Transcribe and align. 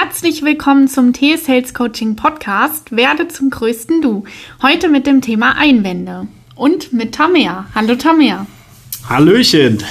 Herzlich 0.00 0.44
willkommen 0.44 0.86
zum 0.86 1.12
T-Sales 1.12 1.74
Coaching 1.74 2.14
Podcast 2.14 2.94
Werde 2.94 3.26
zum 3.26 3.50
größten 3.50 4.00
Du. 4.00 4.22
Heute 4.62 4.88
mit 4.88 5.08
dem 5.08 5.22
Thema 5.22 5.56
Einwände 5.56 6.28
und 6.54 6.92
mit 6.92 7.16
Tamea. 7.16 7.66
Hallo 7.74 7.96
Tamea. 7.96 8.46
Hallöchen. 9.08 9.82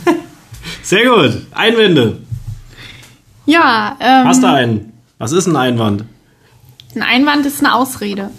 Sehr 0.82 1.10
gut. 1.10 1.46
Einwände. 1.52 2.22
Ja. 3.44 3.98
Ähm, 4.00 4.26
Hast 4.26 4.42
du 4.42 4.50
einen? 4.50 4.94
Was 5.18 5.32
ist 5.32 5.46
ein 5.46 5.56
Einwand? 5.56 6.06
Ein 6.94 7.02
Einwand 7.02 7.44
ist 7.44 7.62
eine 7.62 7.74
Ausrede. 7.74 8.30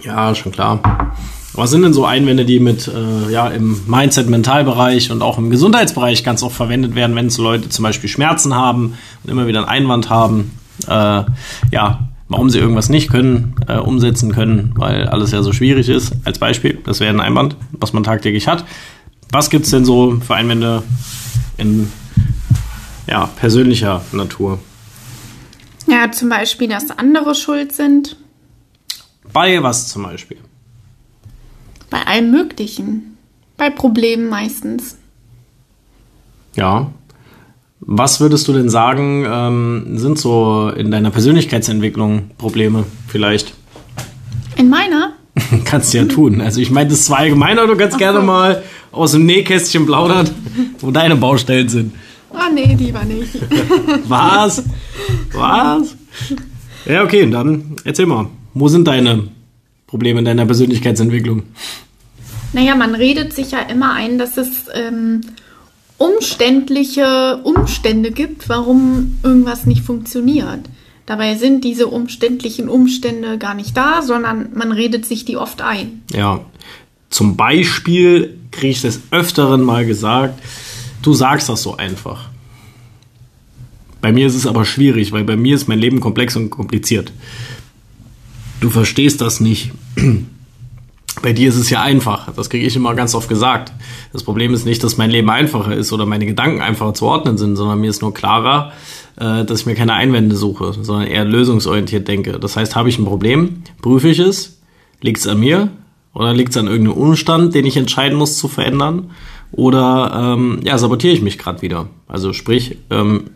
Ja, 0.00 0.34
schon 0.34 0.52
klar. 0.52 1.14
Was 1.56 1.70
sind 1.70 1.82
denn 1.82 1.94
so 1.94 2.04
Einwände, 2.04 2.44
die 2.44 2.60
mit 2.60 2.86
äh, 2.86 3.32
ja 3.32 3.48
im 3.48 3.80
Mindset-Mentalbereich 3.86 5.10
und 5.10 5.22
auch 5.22 5.38
im 5.38 5.48
Gesundheitsbereich 5.48 6.22
ganz 6.22 6.42
oft 6.42 6.54
verwendet 6.54 6.94
werden, 6.94 7.16
wenn 7.16 7.30
so 7.30 7.42
Leute 7.42 7.70
zum 7.70 7.82
Beispiel 7.82 8.10
Schmerzen 8.10 8.54
haben 8.54 8.98
und 9.24 9.30
immer 9.30 9.46
wieder 9.46 9.60
einen 9.60 9.68
Einwand 9.68 10.10
haben, 10.10 10.58
äh, 10.86 11.24
ja, 11.72 12.08
warum 12.28 12.50
sie 12.50 12.58
irgendwas 12.58 12.90
nicht 12.90 13.08
können, 13.08 13.54
äh, 13.68 13.78
umsetzen 13.78 14.32
können, 14.32 14.74
weil 14.76 15.08
alles 15.08 15.32
ja 15.32 15.42
so 15.42 15.54
schwierig 15.54 15.88
ist. 15.88 16.12
Als 16.24 16.38
Beispiel, 16.38 16.78
das 16.84 17.00
wäre 17.00 17.14
ein 17.14 17.20
Einwand, 17.20 17.56
was 17.72 17.94
man 17.94 18.04
tagtäglich 18.04 18.48
hat. 18.48 18.64
Was 19.32 19.48
gibt's 19.48 19.70
denn 19.70 19.86
so 19.86 20.20
für 20.20 20.34
Einwände 20.34 20.82
in 21.56 21.90
ja, 23.06 23.26
persönlicher 23.36 24.02
Natur? 24.12 24.58
Ja, 25.86 26.10
zum 26.10 26.28
Beispiel, 26.28 26.68
dass 26.68 26.90
andere 26.90 27.34
schuld 27.34 27.72
sind. 27.72 28.16
Bei 29.32 29.62
was 29.62 29.88
zum 29.88 30.02
Beispiel? 30.02 30.38
Bei 31.90 32.06
allem 32.06 32.30
Möglichen. 32.30 33.16
Bei 33.56 33.70
Problemen 33.70 34.28
meistens. 34.28 34.96
Ja. 36.54 36.90
Was 37.80 38.20
würdest 38.20 38.48
du 38.48 38.52
denn 38.52 38.68
sagen, 38.68 39.26
ähm, 39.28 39.98
sind 39.98 40.18
so 40.18 40.70
in 40.70 40.90
deiner 40.90 41.10
Persönlichkeitsentwicklung 41.10 42.30
Probleme 42.38 42.84
vielleicht? 43.06 43.54
In 44.56 44.70
meiner? 44.70 45.12
kannst 45.64 45.92
du 45.92 45.98
ja 45.98 46.04
tun. 46.04 46.40
Also 46.40 46.60
ich 46.60 46.70
meine, 46.70 46.90
das 46.90 47.00
ist 47.00 47.06
zwar 47.06 47.18
allgemein, 47.18 47.58
aber 47.58 47.68
du 47.68 47.76
kannst 47.76 47.96
Ach 47.96 47.98
gerne 47.98 48.20
mal 48.20 48.62
aus 48.92 49.12
dem 49.12 49.26
Nähkästchen 49.26 49.86
plaudern, 49.86 50.28
wo 50.80 50.90
deine 50.90 51.16
Baustellen 51.16 51.68
sind. 51.68 51.94
Ah, 52.32 52.48
oh, 52.48 52.54
nee, 52.54 52.74
lieber 52.74 53.04
nicht. 53.04 53.34
Was? 54.08 54.62
Was? 55.32 55.96
Ja, 56.84 57.02
okay, 57.02 57.28
dann 57.30 57.76
erzähl 57.84 58.06
mal. 58.06 58.28
Wo 58.52 58.68
sind 58.68 58.86
deine 58.86 59.28
Probleme 59.86 60.18
in 60.18 60.24
deiner 60.24 60.46
Persönlichkeitsentwicklung? 60.46 61.42
Naja, 62.56 62.74
man 62.74 62.94
redet 62.94 63.34
sich 63.34 63.50
ja 63.50 63.58
immer 63.58 63.92
ein, 63.92 64.16
dass 64.16 64.38
es 64.38 64.48
ähm, 64.72 65.20
umständliche 65.98 67.38
Umstände 67.44 68.12
gibt, 68.12 68.48
warum 68.48 69.18
irgendwas 69.22 69.66
nicht 69.66 69.82
funktioniert. 69.82 70.60
Dabei 71.04 71.34
sind 71.34 71.64
diese 71.64 71.86
umständlichen 71.88 72.70
Umstände 72.70 73.36
gar 73.36 73.52
nicht 73.52 73.76
da, 73.76 74.00
sondern 74.00 74.54
man 74.54 74.72
redet 74.72 75.04
sich 75.04 75.26
die 75.26 75.36
oft 75.36 75.60
ein. 75.60 76.00
Ja, 76.14 76.46
zum 77.10 77.36
Beispiel 77.36 78.38
kriege 78.52 78.72
ich 78.72 78.80
des 78.80 79.02
Öfteren 79.10 79.60
mal 79.60 79.84
gesagt, 79.84 80.42
du 81.02 81.12
sagst 81.12 81.50
das 81.50 81.62
so 81.62 81.76
einfach. 81.76 82.30
Bei 84.00 84.12
mir 84.12 84.26
ist 84.26 84.34
es 84.34 84.46
aber 84.46 84.64
schwierig, 84.64 85.12
weil 85.12 85.24
bei 85.24 85.36
mir 85.36 85.56
ist 85.56 85.68
mein 85.68 85.78
Leben 85.78 86.00
komplex 86.00 86.36
und 86.36 86.48
kompliziert. 86.48 87.12
Du 88.62 88.70
verstehst 88.70 89.20
das 89.20 89.40
nicht. 89.40 89.72
Bei 91.22 91.32
dir 91.32 91.48
ist 91.48 91.56
es 91.56 91.70
ja 91.70 91.82
einfach. 91.82 92.32
Das 92.34 92.50
kriege 92.50 92.66
ich 92.66 92.76
immer 92.76 92.94
ganz 92.94 93.14
oft 93.14 93.28
gesagt. 93.28 93.72
Das 94.12 94.22
Problem 94.22 94.52
ist 94.52 94.66
nicht, 94.66 94.84
dass 94.84 94.96
mein 94.96 95.10
Leben 95.10 95.30
einfacher 95.30 95.74
ist 95.74 95.92
oder 95.92 96.06
meine 96.06 96.26
Gedanken 96.26 96.60
einfacher 96.60 96.94
zu 96.94 97.06
ordnen 97.06 97.38
sind, 97.38 97.56
sondern 97.56 97.80
mir 97.80 97.90
ist 97.90 98.02
nur 98.02 98.12
klarer, 98.12 98.72
äh, 99.16 99.44
dass 99.44 99.60
ich 99.60 99.66
mir 99.66 99.74
keine 99.74 99.94
Einwände 99.94 100.36
suche, 100.36 100.74
sondern 100.80 101.08
eher 101.08 101.24
lösungsorientiert 101.24 102.06
denke. 102.06 102.38
Das 102.38 102.56
heißt, 102.56 102.76
habe 102.76 102.88
ich 102.88 102.98
ein 102.98 103.06
Problem, 103.06 103.62
prüfe 103.80 104.08
ich 104.08 104.18
es, 104.18 104.60
liegt 105.00 105.18
es 105.18 105.26
an 105.26 105.40
mir 105.40 105.70
oder 106.12 106.34
liegt 106.34 106.50
es 106.50 106.56
an 106.56 106.66
irgendeinem 106.66 106.98
Umstand, 106.98 107.54
den 107.54 107.66
ich 107.66 107.76
entscheiden 107.76 108.18
muss 108.18 108.36
zu 108.36 108.48
verändern 108.48 109.10
oder 109.52 110.34
ähm, 110.36 110.60
ja, 110.64 110.76
sabotiere 110.76 111.14
ich 111.14 111.22
mich 111.22 111.38
gerade 111.38 111.62
wieder. 111.62 111.88
Also 112.08 112.32
sprich, 112.32 112.76
ähm, 112.90 113.30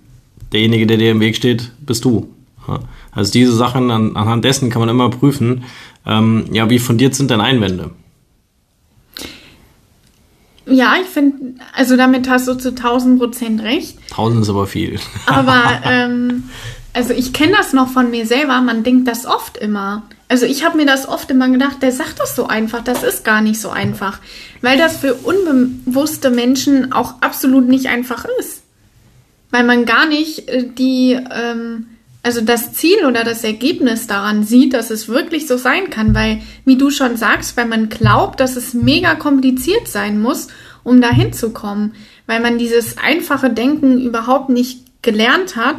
derjenige, 0.53 0.87
der 0.87 0.97
dir 0.99 1.11
im 1.11 1.21
Weg 1.21 1.37
steht, 1.37 1.73
bist 1.81 2.05
du. 2.05 2.29
Also 3.13 3.33
diese 3.33 3.53
Sachen, 3.53 3.91
an, 3.91 4.17
anhand 4.17 4.45
dessen 4.45 4.71
kann 4.71 4.81
man 4.81 4.89
immer 4.89 5.11
prüfen, 5.11 5.65
ähm, 6.07 6.47
ja, 6.53 6.71
wie 6.71 6.79
fundiert 6.79 7.15
sind 7.15 7.31
denn 7.31 7.41
Einwände? 7.41 7.91
Ja, 10.67 10.95
ich 11.03 11.09
finde, 11.09 11.55
also 11.75 11.97
damit 11.97 12.29
hast 12.29 12.47
du 12.47 12.55
zu 12.55 12.71
1000 12.71 13.19
Prozent 13.19 13.63
recht. 13.63 13.99
1000 14.11 14.43
ist 14.43 14.51
aber 14.51 14.67
viel. 14.67 15.01
Aber, 15.27 15.81
ähm, 15.85 16.45
also 16.93 17.13
ich 17.13 17.33
kenne 17.33 17.53
das 17.57 17.73
noch 17.73 17.89
von 17.89 18.11
mir 18.11 18.27
selber, 18.27 18.61
man 18.61 18.85
denkt 18.85 19.09
das 19.09 19.27
oft 19.27 19.57
immer. 19.57 20.05
Also 20.29 20.47
ich 20.47 20.65
habe 20.65 20.77
mir 20.77 20.87
das 20.87 21.09
oft 21.09 21.29
immer 21.31 21.49
gedacht, 21.49 21.83
der 21.83 21.91
sagt 21.91 22.21
das 22.21 22.37
so 22.37 22.47
einfach, 22.47 22.85
das 22.85 23.03
ist 23.03 23.25
gar 23.25 23.41
nicht 23.41 23.61
so 23.61 23.71
einfach. 23.71 24.21
Weil 24.61 24.79
das 24.79 24.97
für 24.97 25.15
unbewusste 25.15 26.31
Menschen 26.31 26.93
auch 26.93 27.21
absolut 27.21 27.67
nicht 27.67 27.89
einfach 27.89 28.25
ist. 28.39 28.63
Weil 29.51 29.65
man 29.65 29.87
gar 29.87 30.07
nicht 30.07 30.49
äh, 30.49 30.69
die, 30.69 31.19
ähm, 31.33 31.87
also 32.23 32.43
das 32.43 32.73
Ziel 32.75 33.07
oder 33.07 33.25
das 33.25 33.45
Ergebnis 33.45 34.07
daran 34.07 34.45
sieht, 34.45 34.75
dass 34.75 34.91
es 34.91 35.09
wirklich 35.09 35.47
so 35.47 35.57
sein 35.57 35.89
kann, 35.89 36.15
weil, 36.15 36.43
wie 36.65 36.77
du 36.77 36.91
schon 36.91 37.17
sagst, 37.17 37.57
weil 37.57 37.67
man 37.67 37.89
glaubt, 37.89 38.41
dass 38.41 38.57
es 38.57 38.75
mega 38.75 39.15
kompliziert 39.15 39.89
sein 39.89 40.21
muss, 40.21 40.49
um 40.83 41.01
dahin 41.01 41.33
zu 41.33 41.51
kommen, 41.51 41.95
weil 42.27 42.41
man 42.41 42.59
dieses 42.59 42.99
einfache 42.99 43.51
Denken 43.51 44.01
überhaupt 44.03 44.51
nicht 44.51 44.81
gelernt 45.03 45.57
hat, 45.57 45.77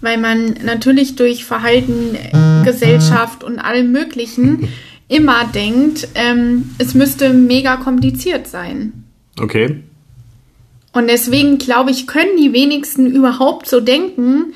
weil 0.00 0.18
man 0.18 0.54
natürlich 0.64 1.14
durch 1.14 1.44
Verhalten, 1.44 2.16
Gesellschaft 2.64 3.44
und 3.44 3.58
allem 3.58 3.92
Möglichen 3.92 4.68
immer 5.08 5.44
denkt, 5.44 6.08
ähm, 6.14 6.70
es 6.78 6.94
müsste 6.94 7.34
mega 7.34 7.76
kompliziert 7.76 8.46
sein. 8.46 9.04
Okay. 9.38 9.82
Und 10.92 11.08
deswegen 11.08 11.58
glaube 11.58 11.90
ich, 11.90 12.06
können 12.06 12.36
die 12.38 12.52
wenigsten 12.52 13.06
überhaupt 13.06 13.68
so 13.68 13.80
denken, 13.80 14.54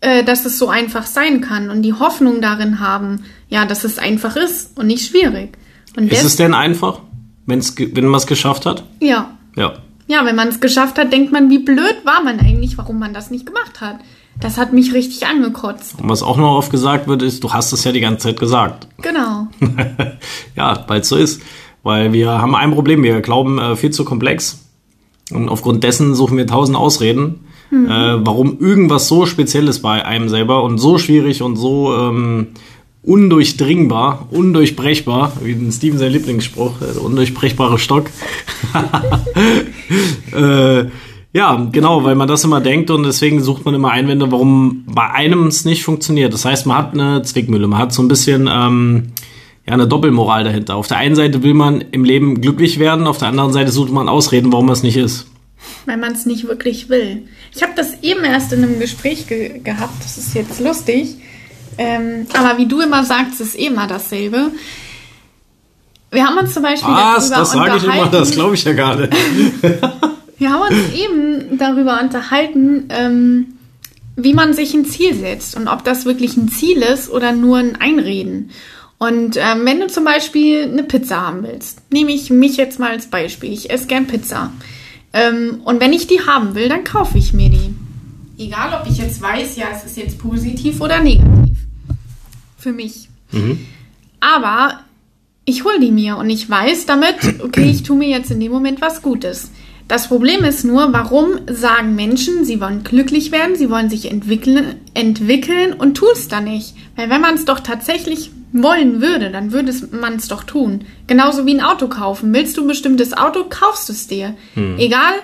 äh, 0.00 0.24
dass 0.24 0.44
es 0.44 0.58
so 0.58 0.68
einfach 0.68 1.06
sein 1.06 1.40
kann 1.40 1.70
und 1.70 1.82
die 1.82 1.92
Hoffnung 1.92 2.40
darin 2.40 2.80
haben, 2.80 3.24
ja, 3.48 3.64
dass 3.64 3.84
es 3.84 3.98
einfach 3.98 4.36
ist 4.36 4.78
und 4.78 4.86
nicht 4.86 5.06
schwierig. 5.06 5.58
Und 5.96 6.12
ist 6.12 6.24
es 6.24 6.36
denn 6.36 6.54
einfach, 6.54 7.00
wenn's, 7.46 7.74
wenn 7.76 8.06
man 8.06 8.18
es 8.18 8.26
geschafft 8.26 8.66
hat? 8.66 8.84
Ja. 9.00 9.30
Ja. 9.56 9.74
Ja, 10.06 10.24
wenn 10.24 10.36
man 10.36 10.48
es 10.48 10.60
geschafft 10.60 10.98
hat, 10.98 11.12
denkt 11.12 11.32
man, 11.32 11.50
wie 11.50 11.58
blöd 11.58 11.96
war 12.04 12.22
man 12.22 12.40
eigentlich, 12.40 12.78
warum 12.78 12.98
man 12.98 13.12
das 13.12 13.30
nicht 13.30 13.44
gemacht 13.44 13.80
hat. 13.80 13.96
Das 14.40 14.56
hat 14.56 14.72
mich 14.72 14.94
richtig 14.94 15.26
angekotzt. 15.26 16.00
Und 16.00 16.08
was 16.08 16.22
auch 16.22 16.36
noch 16.36 16.56
oft 16.56 16.70
gesagt 16.70 17.08
wird, 17.08 17.22
ist, 17.22 17.42
du 17.42 17.52
hast 17.52 17.72
es 17.72 17.84
ja 17.84 17.92
die 17.92 18.00
ganze 18.00 18.28
Zeit 18.28 18.38
gesagt. 18.38 18.86
Genau. 19.02 19.48
ja, 20.56 20.84
weil 20.86 21.00
es 21.00 21.08
so 21.08 21.16
ist. 21.16 21.42
Weil 21.82 22.12
wir 22.12 22.30
haben 22.30 22.54
ein 22.54 22.70
Problem, 22.70 23.02
wir 23.02 23.20
glauben 23.20 23.58
äh, 23.58 23.76
viel 23.76 23.90
zu 23.90 24.04
komplex. 24.04 24.64
Und 25.30 25.48
aufgrund 25.48 25.84
dessen 25.84 26.14
suchen 26.14 26.36
wir 26.38 26.46
tausend 26.46 26.76
Ausreden, 26.76 27.47
äh, 27.70 28.18
warum 28.24 28.58
irgendwas 28.60 29.08
so 29.08 29.26
speziell 29.26 29.68
ist 29.68 29.80
bei 29.80 30.04
einem 30.04 30.28
selber 30.28 30.62
und 30.62 30.78
so 30.78 30.98
schwierig 30.98 31.42
und 31.42 31.56
so 31.56 31.94
ähm, 31.94 32.48
undurchdringbar, 33.02 34.26
undurchbrechbar, 34.30 35.32
wie 35.42 35.52
ein 35.52 35.72
Steven 35.72 35.98
sein 35.98 36.12
Lieblingsspruch, 36.12 36.78
der 36.80 36.96
äh, 36.96 36.98
undurchbrechbare 36.98 37.78
Stock. 37.78 38.06
äh, 40.34 40.84
ja, 41.34 41.68
genau, 41.70 42.04
weil 42.04 42.14
man 42.14 42.26
das 42.26 42.44
immer 42.44 42.60
denkt 42.60 42.90
und 42.90 43.02
deswegen 43.04 43.42
sucht 43.42 43.64
man 43.64 43.74
immer 43.74 43.90
Einwände, 43.90 44.32
warum 44.32 44.84
bei 44.86 45.10
einem 45.10 45.46
es 45.46 45.64
nicht 45.64 45.84
funktioniert. 45.84 46.32
Das 46.32 46.44
heißt, 46.44 46.66
man 46.66 46.78
hat 46.78 46.94
eine 46.94 47.22
Zwickmühle, 47.22 47.66
man 47.66 47.78
hat 47.78 47.92
so 47.92 48.02
ein 48.02 48.08
bisschen 48.08 48.48
ähm, 48.50 49.08
ja, 49.66 49.74
eine 49.74 49.86
Doppelmoral 49.86 50.44
dahinter. 50.44 50.76
Auf 50.76 50.88
der 50.88 50.96
einen 50.96 51.14
Seite 51.14 51.42
will 51.42 51.54
man 51.54 51.82
im 51.92 52.04
Leben 52.04 52.40
glücklich 52.40 52.78
werden, 52.78 53.06
auf 53.06 53.18
der 53.18 53.28
anderen 53.28 53.52
Seite 53.52 53.70
sucht 53.70 53.92
man 53.92 54.08
Ausreden, 54.08 54.52
warum 54.52 54.70
es 54.70 54.82
nicht 54.82 54.96
ist 54.96 55.28
weil 55.86 55.96
man 55.96 56.12
es 56.12 56.26
nicht 56.26 56.46
wirklich 56.46 56.88
will. 56.88 57.28
Ich 57.54 57.62
habe 57.62 57.72
das 57.74 58.02
eben 58.02 58.24
erst 58.24 58.52
in 58.52 58.62
einem 58.62 58.78
Gespräch 58.78 59.26
ge 59.26 59.58
gehabt, 59.58 60.02
das 60.02 60.18
ist 60.18 60.34
jetzt 60.34 60.60
lustig. 60.60 61.16
Ähm, 61.76 62.26
aber 62.32 62.58
wie 62.58 62.66
du 62.66 62.80
immer 62.80 63.04
sagst, 63.04 63.40
ist 63.40 63.58
eh 63.58 63.66
immer 63.66 63.86
dasselbe. 63.86 64.50
Wir 66.10 66.26
haben 66.26 66.38
uns 66.38 66.54
zum 66.54 66.62
Beispiel 66.62 66.92
Was? 66.92 67.28
darüber 67.28 67.36
das 67.36 67.52
sage 67.52 67.76
ich 67.76 67.84
immer, 67.84 68.06
das 68.06 68.30
glaube 68.32 68.54
ich 68.54 68.64
ja 68.64 68.72
gar 68.72 68.96
nicht. 68.96 69.12
Wir 70.38 70.52
haben 70.52 70.62
uns 70.62 70.94
eben 70.94 71.58
darüber 71.58 72.00
unterhalten, 72.00 72.88
ähm, 72.90 73.46
wie 74.16 74.34
man 74.34 74.54
sich 74.54 74.72
ein 74.72 74.84
Ziel 74.84 75.14
setzt 75.14 75.56
und 75.56 75.68
ob 75.68 75.84
das 75.84 76.04
wirklich 76.04 76.36
ein 76.36 76.48
Ziel 76.48 76.78
ist 76.78 77.10
oder 77.10 77.32
nur 77.32 77.58
ein 77.58 77.76
Einreden. 77.76 78.50
Und 78.98 79.36
ähm, 79.36 79.64
wenn 79.64 79.80
du 79.80 79.86
zum 79.86 80.04
Beispiel 80.04 80.64
eine 80.64 80.82
Pizza 80.82 81.20
haben 81.20 81.44
willst, 81.44 81.80
nehme 81.92 82.12
ich 82.12 82.30
mich 82.30 82.56
jetzt 82.56 82.80
mal 82.80 82.90
als 82.90 83.06
Beispiel. 83.06 83.52
Ich 83.52 83.70
esse 83.70 83.86
gern 83.86 84.06
Pizza. 84.06 84.52
Ähm, 85.12 85.60
und 85.64 85.80
wenn 85.80 85.92
ich 85.92 86.06
die 86.06 86.20
haben 86.20 86.54
will, 86.54 86.68
dann 86.68 86.84
kaufe 86.84 87.18
ich 87.18 87.32
mir 87.32 87.50
die. 87.50 87.74
Egal, 88.38 88.80
ob 88.80 88.88
ich 88.88 88.98
jetzt 88.98 89.20
weiß, 89.20 89.56
ja, 89.56 89.66
es 89.74 89.84
ist 89.84 89.96
jetzt 89.96 90.18
positiv 90.18 90.80
oder 90.80 91.00
negativ. 91.00 91.58
Für 92.56 92.72
mich. 92.72 93.08
Mhm. 93.32 93.66
Aber 94.20 94.80
ich 95.44 95.64
hole 95.64 95.80
die 95.80 95.90
mir 95.90 96.16
und 96.16 96.28
ich 96.30 96.48
weiß 96.48 96.86
damit, 96.86 97.16
okay, 97.42 97.70
ich 97.70 97.82
tue 97.82 97.96
mir 97.96 98.08
jetzt 98.08 98.30
in 98.30 98.40
dem 98.40 98.52
Moment 98.52 98.80
was 98.80 99.02
Gutes. 99.02 99.50
Das 99.88 100.08
Problem 100.08 100.44
ist 100.44 100.64
nur, 100.64 100.92
warum 100.92 101.40
sagen 101.50 101.94
Menschen, 101.94 102.44
sie 102.44 102.60
wollen 102.60 102.84
glücklich 102.84 103.32
werden, 103.32 103.56
sie 103.56 103.70
wollen 103.70 103.88
sich 103.88 104.10
entwickeln, 104.10 104.74
entwickeln 104.92 105.72
und 105.72 105.96
tun 105.96 106.10
es 106.12 106.28
dann 106.28 106.44
nicht? 106.44 106.74
Weil 106.94 107.08
wenn 107.08 107.22
man 107.22 107.36
es 107.36 107.46
doch 107.46 107.60
tatsächlich 107.60 108.30
wollen 108.52 109.00
würde, 109.00 109.30
dann 109.30 109.52
würde 109.52 109.72
man 109.92 110.16
es 110.16 110.28
doch 110.28 110.44
tun. 110.44 110.84
Genauso 111.06 111.46
wie 111.46 111.54
ein 111.54 111.60
Auto 111.60 111.88
kaufen. 111.88 112.32
Willst 112.32 112.56
du 112.56 112.62
ein 112.62 112.68
bestimmtes 112.68 113.16
Auto, 113.16 113.44
kaufst 113.48 113.90
es 113.90 114.06
dir. 114.06 114.34
Hm. 114.54 114.78
Egal, 114.78 115.14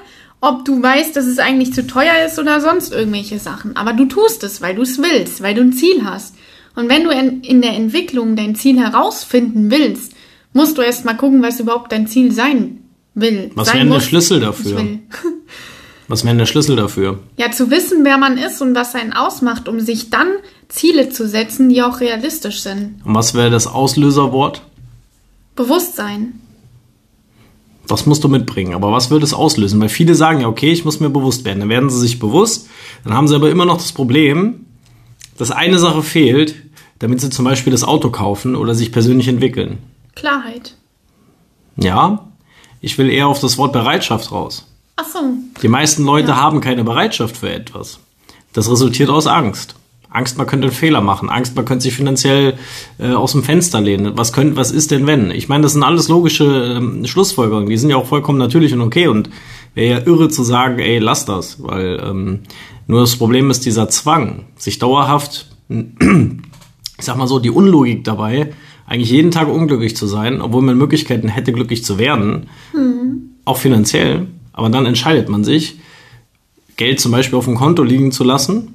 ob 0.40 0.64
du 0.64 0.82
weißt, 0.82 1.16
dass 1.16 1.26
es 1.26 1.38
eigentlich 1.38 1.72
zu 1.72 1.86
teuer 1.86 2.24
ist 2.26 2.38
oder 2.38 2.60
sonst 2.60 2.92
irgendwelche 2.92 3.38
Sachen. 3.38 3.76
Aber 3.76 3.94
du 3.94 4.04
tust 4.04 4.44
es, 4.44 4.60
weil 4.60 4.74
du 4.74 4.82
es 4.82 4.98
willst, 4.98 5.42
weil 5.42 5.54
du 5.54 5.62
ein 5.62 5.72
Ziel 5.72 6.04
hast. 6.04 6.34
Und 6.76 6.88
wenn 6.88 7.04
du 7.04 7.10
in, 7.10 7.42
in 7.42 7.62
der 7.62 7.72
Entwicklung 7.72 8.36
dein 8.36 8.54
Ziel 8.54 8.78
herausfinden 8.78 9.70
willst, 9.70 10.12
musst 10.52 10.76
du 10.76 10.82
erst 10.82 11.04
mal 11.04 11.14
gucken, 11.14 11.42
was 11.42 11.60
überhaupt 11.60 11.92
dein 11.92 12.06
Ziel 12.06 12.32
sein 12.32 12.80
will. 13.14 13.50
Was 13.54 13.72
wäre 13.72 13.86
der 13.86 14.00
Schlüssel 14.00 14.40
dafür? 14.40 14.84
Was 16.08 16.24
wäre 16.24 16.36
der 16.36 16.46
Schlüssel 16.46 16.76
dafür? 16.76 17.20
Ja, 17.36 17.50
zu 17.50 17.70
wissen, 17.70 18.04
wer 18.04 18.18
man 18.18 18.36
ist 18.36 18.60
und 18.60 18.74
was 18.74 18.94
einen 18.94 19.12
ausmacht, 19.12 19.68
um 19.68 19.80
sich 19.80 20.10
dann 20.10 20.28
Ziele 20.68 21.08
zu 21.08 21.26
setzen, 21.26 21.68
die 21.68 21.82
auch 21.82 22.00
realistisch 22.00 22.60
sind. 22.60 23.00
Und 23.04 23.14
was 23.14 23.34
wäre 23.34 23.50
das 23.50 23.66
Auslöserwort? 23.66 24.62
Bewusstsein. 25.56 26.40
Das 27.86 28.06
musst 28.06 28.24
du 28.24 28.28
mitbringen. 28.28 28.74
Aber 28.74 28.92
was 28.92 29.10
würde 29.10 29.24
es 29.24 29.34
auslösen? 29.34 29.80
Weil 29.80 29.88
viele 29.88 30.14
sagen 30.14 30.40
ja, 30.40 30.48
okay, 30.48 30.72
ich 30.72 30.84
muss 30.84 31.00
mir 31.00 31.10
bewusst 31.10 31.44
werden. 31.44 31.60
Dann 31.60 31.68
werden 31.68 31.90
sie 31.90 32.00
sich 32.00 32.18
bewusst. 32.18 32.68
Dann 33.04 33.14
haben 33.14 33.28
sie 33.28 33.34
aber 33.34 33.50
immer 33.50 33.66
noch 33.66 33.76
das 33.76 33.92
Problem, 33.92 34.66
dass 35.38 35.50
eine 35.50 35.78
Sache 35.78 36.02
fehlt, 36.02 36.54
damit 36.98 37.20
sie 37.20 37.30
zum 37.30 37.44
Beispiel 37.44 37.70
das 37.70 37.84
Auto 37.84 38.10
kaufen 38.10 38.56
oder 38.56 38.74
sich 38.74 38.92
persönlich 38.92 39.28
entwickeln. 39.28 39.78
Klarheit. 40.14 40.76
Ja, 41.76 42.28
ich 42.80 42.98
will 42.98 43.10
eher 43.10 43.28
auf 43.28 43.40
das 43.40 43.58
Wort 43.58 43.72
Bereitschaft 43.72 44.30
raus. 44.32 44.66
Ach 44.96 45.06
so. 45.06 45.18
Die 45.62 45.68
meisten 45.68 46.04
Leute 46.04 46.28
ja. 46.28 46.36
haben 46.36 46.60
keine 46.60 46.84
Bereitschaft 46.84 47.36
für 47.36 47.50
etwas. 47.50 47.98
Das 48.52 48.70
resultiert 48.70 49.10
aus 49.10 49.26
Angst. 49.26 49.74
Angst, 50.14 50.38
man 50.38 50.46
könnte 50.46 50.68
einen 50.68 50.76
Fehler 50.76 51.00
machen. 51.00 51.28
Angst, 51.28 51.56
man 51.56 51.64
könnte 51.64 51.82
sich 51.82 51.94
finanziell 51.94 52.54
äh, 52.98 53.12
aus 53.12 53.32
dem 53.32 53.42
Fenster 53.42 53.80
lehnen. 53.80 54.12
Was, 54.14 54.32
könnt, 54.32 54.54
was 54.54 54.70
ist 54.70 54.92
denn 54.92 55.08
wenn? 55.08 55.32
Ich 55.32 55.48
meine, 55.48 55.62
das 55.62 55.72
sind 55.72 55.82
alles 55.82 56.08
logische 56.08 56.76
ähm, 56.78 57.04
Schlussfolgerungen. 57.04 57.68
Die 57.68 57.76
sind 57.76 57.90
ja 57.90 57.96
auch 57.96 58.06
vollkommen 58.06 58.38
natürlich 58.38 58.72
und 58.72 58.80
okay. 58.80 59.08
Und 59.08 59.28
wäre 59.74 60.00
ja 60.00 60.06
irre 60.06 60.28
zu 60.28 60.44
sagen, 60.44 60.78
ey, 60.78 61.00
lass 61.00 61.24
das. 61.24 61.60
Weil 61.60 62.00
ähm, 62.00 62.40
nur 62.86 63.00
das 63.00 63.16
Problem 63.16 63.50
ist 63.50 63.66
dieser 63.66 63.88
Zwang, 63.88 64.44
sich 64.56 64.78
dauerhaft, 64.78 65.48
ich 65.68 67.04
sag 67.04 67.16
mal 67.16 67.26
so, 67.26 67.40
die 67.40 67.50
Unlogik 67.50 68.04
dabei, 68.04 68.52
eigentlich 68.86 69.10
jeden 69.10 69.32
Tag 69.32 69.48
unglücklich 69.48 69.96
zu 69.96 70.06
sein, 70.06 70.40
obwohl 70.40 70.62
man 70.62 70.78
Möglichkeiten 70.78 71.28
hätte, 71.28 71.52
glücklich 71.52 71.84
zu 71.84 71.98
werden. 71.98 72.46
Mhm. 72.72 73.30
Auch 73.44 73.56
finanziell. 73.56 74.28
Aber 74.54 74.70
dann 74.70 74.86
entscheidet 74.86 75.28
man 75.28 75.44
sich, 75.44 75.76
Geld 76.76 76.98
zum 77.00 77.12
Beispiel 77.12 77.38
auf 77.38 77.44
dem 77.44 77.56
Konto 77.56 77.82
liegen 77.82 78.10
zu 78.10 78.24
lassen 78.24 78.74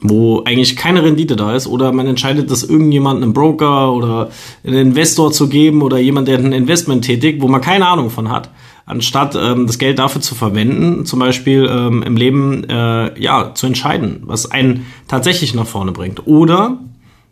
wo 0.00 0.42
eigentlich 0.44 0.76
keine 0.76 1.02
Rendite 1.02 1.36
da 1.36 1.54
ist, 1.54 1.66
oder 1.66 1.92
man 1.92 2.06
entscheidet, 2.06 2.50
das 2.50 2.62
irgendjemand 2.62 3.22
einem 3.22 3.32
Broker 3.32 3.92
oder 3.92 4.30
einen 4.64 4.76
Investor 4.76 5.32
zu 5.32 5.48
geben 5.48 5.82
oder 5.82 5.98
jemand, 5.98 6.28
der 6.28 6.38
ein 6.38 6.52
Investment 6.52 7.04
tätigt, 7.04 7.40
wo 7.40 7.48
man 7.48 7.60
keine 7.60 7.86
Ahnung 7.86 8.10
von 8.10 8.30
hat, 8.30 8.50
anstatt 8.84 9.36
ähm, 9.40 9.66
das 9.66 9.78
Geld 9.78 9.98
dafür 9.98 10.20
zu 10.20 10.34
verwenden, 10.34 11.06
zum 11.06 11.18
Beispiel 11.18 11.66
ähm, 11.70 12.02
im 12.02 12.16
Leben 12.16 12.64
äh, 12.64 13.18
ja 13.20 13.54
zu 13.54 13.66
entscheiden, 13.66 14.22
was 14.24 14.50
einen 14.50 14.86
tatsächlich 15.08 15.54
nach 15.54 15.66
vorne 15.66 15.92
bringt. 15.92 16.26
Oder 16.26 16.78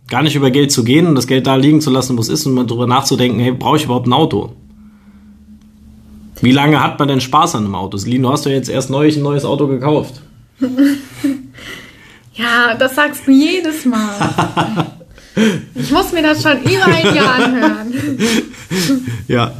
gar 0.08 0.22
nicht 0.22 0.34
über 0.34 0.50
Geld 0.50 0.72
zu 0.72 0.84
gehen 0.84 1.06
und 1.06 1.14
das 1.16 1.26
Geld 1.26 1.46
da 1.46 1.56
liegen 1.56 1.80
zu 1.80 1.90
lassen, 1.90 2.16
wo 2.16 2.20
es 2.20 2.28
ist, 2.28 2.46
und 2.46 2.54
mal 2.54 2.66
drüber 2.66 2.86
nachzudenken, 2.86 3.40
hey, 3.40 3.52
brauche 3.52 3.76
ich 3.76 3.84
überhaupt 3.84 4.06
ein 4.06 4.12
Auto? 4.12 4.52
Wie 6.44 6.52
lange 6.52 6.82
hat 6.82 6.98
man 6.98 7.08
denn 7.08 7.22
Spaß 7.22 7.54
an 7.54 7.64
einem 7.64 7.74
Auto? 7.74 7.96
Selin, 7.96 8.22
du 8.22 8.30
hast 8.30 8.44
ja 8.44 8.52
jetzt 8.52 8.68
erst 8.68 8.90
neulich 8.90 9.16
ein 9.16 9.22
neues 9.22 9.44
Auto 9.44 9.66
gekauft. 9.66 10.20
Ja, 12.36 12.74
das 12.74 12.96
sagst 12.96 13.26
du 13.26 13.30
jedes 13.30 13.84
Mal. 13.84 14.10
Ich 15.74 15.90
muss 15.90 16.12
mir 16.12 16.22
das 16.22 16.42
schon 16.42 16.62
über 16.62 16.86
ein 16.86 17.14
Jahr 17.14 17.34
anhören. 17.34 17.92
Ja. 19.28 19.52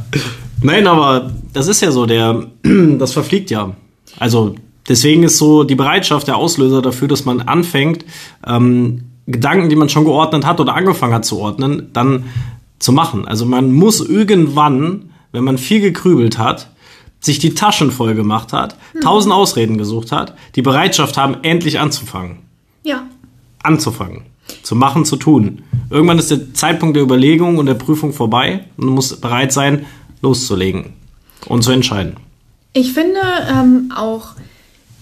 Nein, 0.61 0.87
aber 0.87 1.31
das 1.53 1.67
ist 1.67 1.81
ja 1.81 1.91
so, 1.91 2.05
der, 2.05 2.47
das 2.63 3.13
verfliegt 3.13 3.49
ja. 3.49 3.75
Also 4.19 4.55
deswegen 4.87 5.23
ist 5.23 5.37
so 5.37 5.63
die 5.63 5.75
Bereitschaft 5.75 6.27
der 6.27 6.37
Auslöser 6.37 6.81
dafür, 6.81 7.07
dass 7.07 7.25
man 7.25 7.41
anfängt, 7.41 8.05
ähm, 8.45 9.05
Gedanken, 9.25 9.69
die 9.69 9.75
man 9.75 9.89
schon 9.89 10.05
geordnet 10.05 10.45
hat 10.45 10.59
oder 10.59 10.75
angefangen 10.75 11.13
hat 11.13 11.25
zu 11.25 11.39
ordnen, 11.39 11.89
dann 11.93 12.25
zu 12.79 12.91
machen. 12.91 13.27
Also 13.27 13.45
man 13.45 13.71
muss 13.73 14.01
irgendwann, 14.01 15.11
wenn 15.31 15.43
man 15.43 15.57
viel 15.57 15.81
gekrübelt 15.81 16.37
hat, 16.37 16.69
sich 17.19 17.39
die 17.39 17.55
Taschen 17.55 17.91
voll 17.91 18.15
gemacht 18.15 18.53
hat, 18.53 18.75
hm. 18.93 19.01
tausend 19.01 19.33
Ausreden 19.33 19.77
gesucht 19.77 20.11
hat, 20.11 20.35
die 20.55 20.61
Bereitschaft 20.61 21.17
haben, 21.17 21.37
endlich 21.43 21.79
anzufangen. 21.79 22.39
Ja. 22.83 23.03
Anzufangen. 23.63 24.23
Zu 24.61 24.75
machen, 24.75 25.05
zu 25.05 25.15
tun. 25.15 25.63
Irgendwann 25.89 26.19
ist 26.19 26.29
der 26.29 26.53
Zeitpunkt 26.53 26.95
der 26.95 27.03
Überlegung 27.03 27.57
und 27.57 27.65
der 27.65 27.73
Prüfung 27.73 28.13
vorbei 28.13 28.65
und 28.77 28.87
du 28.87 28.91
musst 28.91 29.21
bereit 29.21 29.51
sein, 29.51 29.85
loszulegen 30.21 30.93
und 31.47 31.63
zu 31.63 31.71
entscheiden. 31.71 32.17
Ich 32.73 32.93
finde 32.93 33.21
ähm, 33.49 33.91
auch 33.95 34.33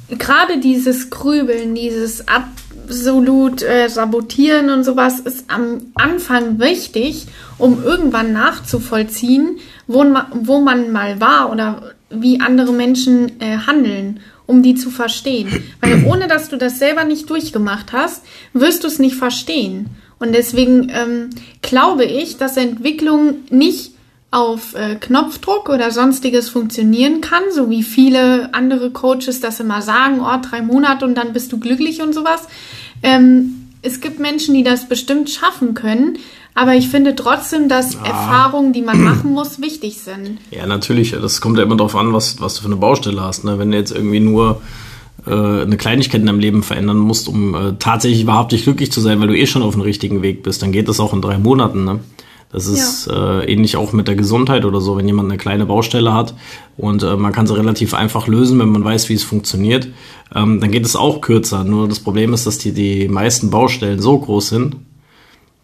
gerade 0.09 0.59
dieses 0.59 1.09
Grübeln, 1.09 1.75
dieses 1.75 2.25
absolut 2.27 3.63
äh, 3.63 3.87
Sabotieren 3.89 4.69
und 4.69 4.83
sowas 4.83 5.19
ist 5.19 5.45
am 5.49 5.81
Anfang 5.95 6.59
wichtig, 6.59 7.27
um 7.57 7.83
irgendwann 7.83 8.33
nachzuvollziehen, 8.33 9.57
wo 9.87 10.05
wo 10.33 10.61
man 10.61 10.91
mal 10.91 11.19
war 11.19 11.51
oder 11.51 11.92
wie 12.15 12.39
andere 12.39 12.71
Menschen 12.71 13.39
äh, 13.39 13.57
handeln 13.65 14.19
um 14.45 14.61
die 14.61 14.75
zu 14.75 14.89
verstehen. 14.89 15.63
Weil 15.81 16.05
ohne 16.07 16.27
dass 16.27 16.49
du 16.49 16.57
das 16.57 16.79
selber 16.79 17.03
nicht 17.03 17.29
durchgemacht 17.29 17.93
hast, 17.93 18.23
wirst 18.53 18.83
du 18.83 18.87
es 18.87 18.99
nicht 18.99 19.15
verstehen. 19.15 19.87
Und 20.19 20.33
deswegen 20.33 20.89
ähm, 20.93 21.29
glaube 21.61 22.05
ich, 22.05 22.37
dass 22.37 22.57
Entwicklung 22.57 23.35
nicht 23.49 23.91
auf 24.31 24.73
äh, 24.73 24.95
Knopfdruck 24.95 25.69
oder 25.69 25.91
sonstiges 25.91 26.49
funktionieren 26.49 27.21
kann, 27.21 27.43
so 27.51 27.69
wie 27.69 27.83
viele 27.83 28.53
andere 28.53 28.89
Coaches 28.89 29.41
das 29.41 29.59
immer 29.59 29.81
sagen, 29.81 30.21
oh, 30.21 30.39
drei 30.41 30.61
Monate 30.61 31.05
und 31.05 31.15
dann 31.15 31.33
bist 31.33 31.51
du 31.51 31.59
glücklich 31.59 32.01
und 32.01 32.13
sowas. 32.13 32.47
Ähm, 33.03 33.62
es 33.83 34.01
gibt 34.01 34.19
Menschen, 34.19 34.53
die 34.55 34.63
das 34.63 34.87
bestimmt 34.87 35.29
schaffen 35.29 35.73
können, 35.73 36.17
aber 36.55 36.73
ich 36.75 36.89
finde 36.89 37.15
trotzdem, 37.15 37.67
dass 37.69 37.97
ah. 37.97 38.05
Erfahrungen, 38.05 38.73
die 38.73 38.81
man 38.81 39.03
machen 39.03 39.31
muss, 39.31 39.61
wichtig 39.61 39.99
sind. 39.99 40.39
Ja, 40.51 40.65
natürlich. 40.65 41.11
Das 41.11 41.41
kommt 41.41 41.57
ja 41.57 41.63
immer 41.63 41.75
darauf 41.75 41.95
an, 41.95 42.13
was, 42.13 42.39
was 42.41 42.55
du 42.55 42.61
für 42.61 42.67
eine 42.67 42.77
Baustelle 42.77 43.21
hast. 43.21 43.43
Ne? 43.43 43.59
Wenn 43.59 43.71
du 43.71 43.77
jetzt 43.77 43.91
irgendwie 43.91 44.19
nur 44.19 44.61
äh, 45.25 45.31
eine 45.31 45.77
Kleinigkeit 45.77 46.21
in 46.21 46.27
deinem 46.27 46.39
Leben 46.39 46.63
verändern 46.63 46.97
musst, 46.97 47.27
um 47.27 47.55
äh, 47.55 47.73
tatsächlich 47.79 48.25
wahrhaftig 48.25 48.63
glücklich 48.63 48.91
zu 48.91 49.01
sein, 49.01 49.19
weil 49.19 49.27
du 49.27 49.37
eh 49.37 49.47
schon 49.47 49.63
auf 49.63 49.73
dem 49.73 49.81
richtigen 49.81 50.21
Weg 50.21 50.43
bist, 50.43 50.61
dann 50.61 50.71
geht 50.71 50.87
das 50.87 50.99
auch 50.99 51.13
in 51.13 51.21
drei 51.21 51.37
Monaten. 51.37 51.83
Ne? 51.83 51.99
Das 52.53 52.67
ist 52.67 53.07
ja. 53.07 53.39
äh, 53.39 53.51
ähnlich 53.51 53.77
auch 53.77 53.93
mit 53.93 54.07
der 54.07 54.15
Gesundheit 54.15 54.63
oder 54.63 54.79
so, 54.79 54.95
wenn 54.95 55.07
jemand 55.07 55.29
eine 55.29 55.39
kleine 55.39 55.65
Baustelle 55.65 56.13
hat 56.13 56.35
und 56.77 57.01
äh, 57.01 57.17
man 57.17 57.33
kann 57.33 57.47
sie 57.47 57.57
relativ 57.57 57.95
einfach 57.95 58.27
lösen, 58.27 58.59
wenn 58.59 58.69
man 58.69 58.83
weiß, 58.83 59.09
wie 59.09 59.15
es 59.15 59.23
funktioniert, 59.23 59.87
ähm, 60.35 60.61
dann 60.61 60.69
geht 60.69 60.85
es 60.85 60.95
auch 60.95 61.19
kürzer. 61.19 61.63
Nur 61.63 61.89
das 61.89 61.99
Problem 61.99 62.31
ist, 62.31 62.45
dass 62.45 62.59
die, 62.59 62.71
die 62.71 63.07
meisten 63.07 63.49
Baustellen 63.49 63.99
so 63.99 64.19
groß 64.19 64.49
sind, 64.49 64.75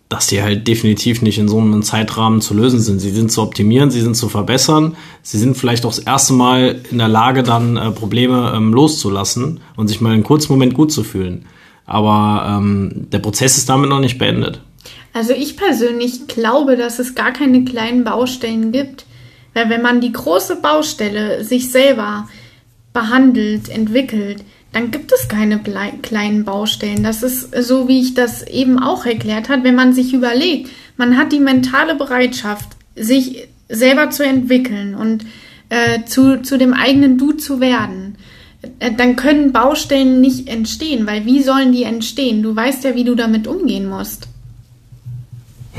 dass 0.09 0.25
die 0.25 0.41
halt 0.41 0.67
definitiv 0.67 1.21
nicht 1.21 1.37
in 1.37 1.47
so 1.47 1.59
einem 1.59 1.83
Zeitrahmen 1.83 2.41
zu 2.41 2.55
lösen 2.55 2.79
sind. 2.79 2.99
Sie 2.99 3.11
sind 3.11 3.31
zu 3.31 3.43
optimieren, 3.43 3.91
sie 3.91 4.01
sind 4.01 4.15
zu 4.15 4.27
verbessern, 4.27 4.97
sie 5.21 5.37
sind 5.37 5.55
vielleicht 5.55 5.85
auch 5.85 5.93
das 5.93 5.99
erste 5.99 6.33
Mal 6.33 6.81
in 6.89 6.97
der 6.97 7.07
Lage, 7.07 7.43
dann 7.43 7.77
äh, 7.77 7.91
Probleme 7.91 8.51
ähm, 8.55 8.73
loszulassen 8.73 9.59
und 9.75 9.89
sich 9.89 10.01
mal 10.01 10.13
einen 10.13 10.23
kurzen 10.23 10.51
Moment 10.51 10.73
gut 10.73 10.91
zu 10.91 11.03
fühlen. 11.03 11.45
Aber 11.85 12.47
ähm, 12.49 13.07
der 13.11 13.19
Prozess 13.19 13.57
ist 13.59 13.69
damit 13.69 13.91
noch 13.91 13.99
nicht 13.99 14.17
beendet. 14.17 14.61
Also 15.13 15.33
ich 15.33 15.57
persönlich 15.57 16.27
glaube, 16.27 16.77
dass 16.77 16.99
es 16.99 17.15
gar 17.15 17.33
keine 17.33 17.63
kleinen 17.63 18.03
Baustellen 18.03 18.71
gibt. 18.71 19.05
Weil 19.53 19.69
wenn 19.69 19.81
man 19.81 20.01
die 20.01 20.11
große 20.11 20.57
Baustelle 20.57 21.43
sich 21.43 21.71
selber 21.71 22.29
behandelt, 22.93 23.69
entwickelt, 23.69 24.43
dann 24.71 24.91
gibt 24.91 25.11
es 25.11 25.27
keine 25.27 25.59
kleinen 26.01 26.45
Baustellen. 26.45 27.03
Das 27.03 27.23
ist 27.23 27.55
so, 27.63 27.87
wie 27.87 28.01
ich 28.01 28.13
das 28.13 28.43
eben 28.43 28.77
auch 28.77 29.05
erklärt 29.05 29.49
habe, 29.49 29.63
wenn 29.63 29.75
man 29.75 29.93
sich 29.93 30.13
überlegt, 30.13 30.69
man 30.97 31.17
hat 31.17 31.31
die 31.31 31.39
mentale 31.39 31.95
Bereitschaft, 31.95 32.69
sich 32.95 33.47
selber 33.67 34.09
zu 34.09 34.23
entwickeln 34.23 34.95
und 34.95 35.25
äh, 35.69 36.03
zu, 36.05 36.41
zu 36.41 36.57
dem 36.57 36.73
eigenen 36.73 37.17
Du 37.17 37.31
zu 37.31 37.59
werden. 37.59 38.17
Äh, 38.79 38.91
dann 38.95 39.15
können 39.15 39.51
Baustellen 39.51 40.21
nicht 40.21 40.47
entstehen, 40.47 41.07
weil 41.07 41.25
wie 41.25 41.41
sollen 41.41 41.71
die 41.71 41.83
entstehen? 41.83 42.43
Du 42.43 42.55
weißt 42.55 42.83
ja, 42.83 42.95
wie 42.95 43.03
du 43.03 43.15
damit 43.15 43.47
umgehen 43.47 43.87
musst. 43.87 44.27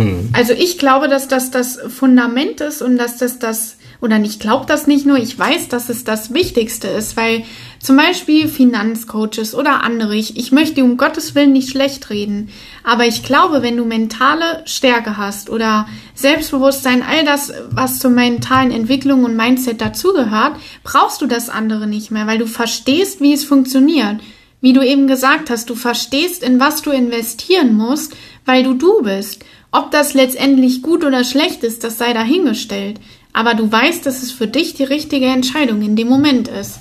Hm. 0.00 0.30
Also 0.32 0.52
ich 0.52 0.78
glaube, 0.78 1.08
dass 1.08 1.28
das 1.28 1.50
das 1.50 1.78
Fundament 1.88 2.60
ist 2.60 2.82
und 2.82 2.96
dass 2.96 3.18
das 3.18 3.38
das 3.38 3.76
oder 4.00 4.18
ich 4.20 4.38
glaube 4.38 4.64
das 4.66 4.86
nicht 4.86 5.04
nur, 5.04 5.18
ich 5.18 5.38
weiß, 5.38 5.68
dass 5.68 5.90
es 5.90 6.04
das 6.04 6.32
Wichtigste 6.32 6.88
ist, 6.88 7.18
weil 7.18 7.44
zum 7.80 7.98
Beispiel 7.98 8.48
Finanzcoaches 8.48 9.54
oder 9.54 9.82
andere, 9.82 10.16
ich, 10.16 10.38
ich 10.38 10.52
möchte 10.52 10.82
um 10.82 10.96
Gottes 10.96 11.34
Willen 11.34 11.52
nicht 11.52 11.70
schlecht 11.70 12.08
reden, 12.08 12.48
aber 12.82 13.06
ich 13.06 13.22
glaube, 13.22 13.62
wenn 13.62 13.76
du 13.76 13.84
mentale 13.84 14.62
Stärke 14.64 15.18
hast 15.18 15.50
oder 15.50 15.86
Selbstbewusstsein, 16.14 17.02
all 17.02 17.24
das, 17.24 17.52
was 17.70 17.98
zur 17.98 18.10
mentalen 18.10 18.70
Entwicklung 18.70 19.24
und 19.24 19.36
Mindset 19.36 19.82
dazugehört, 19.82 20.56
brauchst 20.82 21.20
du 21.20 21.26
das 21.26 21.50
andere 21.50 21.86
nicht 21.86 22.10
mehr, 22.10 22.26
weil 22.26 22.38
du 22.38 22.46
verstehst, 22.46 23.20
wie 23.20 23.34
es 23.34 23.44
funktioniert. 23.44 24.16
Wie 24.62 24.74
du 24.74 24.82
eben 24.82 25.06
gesagt 25.06 25.48
hast, 25.48 25.70
du 25.70 25.74
verstehst, 25.74 26.42
in 26.42 26.60
was 26.60 26.82
du 26.82 26.90
investieren 26.90 27.74
musst, 27.74 28.14
weil 28.44 28.62
du 28.62 28.74
du 28.74 29.02
bist. 29.02 29.42
Ob 29.72 29.90
das 29.90 30.14
letztendlich 30.14 30.82
gut 30.82 31.04
oder 31.04 31.24
schlecht 31.24 31.62
ist, 31.62 31.84
das 31.84 31.98
sei 31.98 32.12
dahingestellt. 32.12 33.00
Aber 33.32 33.54
du 33.54 33.70
weißt, 33.70 34.04
dass 34.04 34.22
es 34.22 34.32
für 34.32 34.48
dich 34.48 34.74
die 34.74 34.84
richtige 34.84 35.26
Entscheidung 35.26 35.82
in 35.82 35.94
dem 35.94 36.08
Moment 36.08 36.48
ist. 36.48 36.80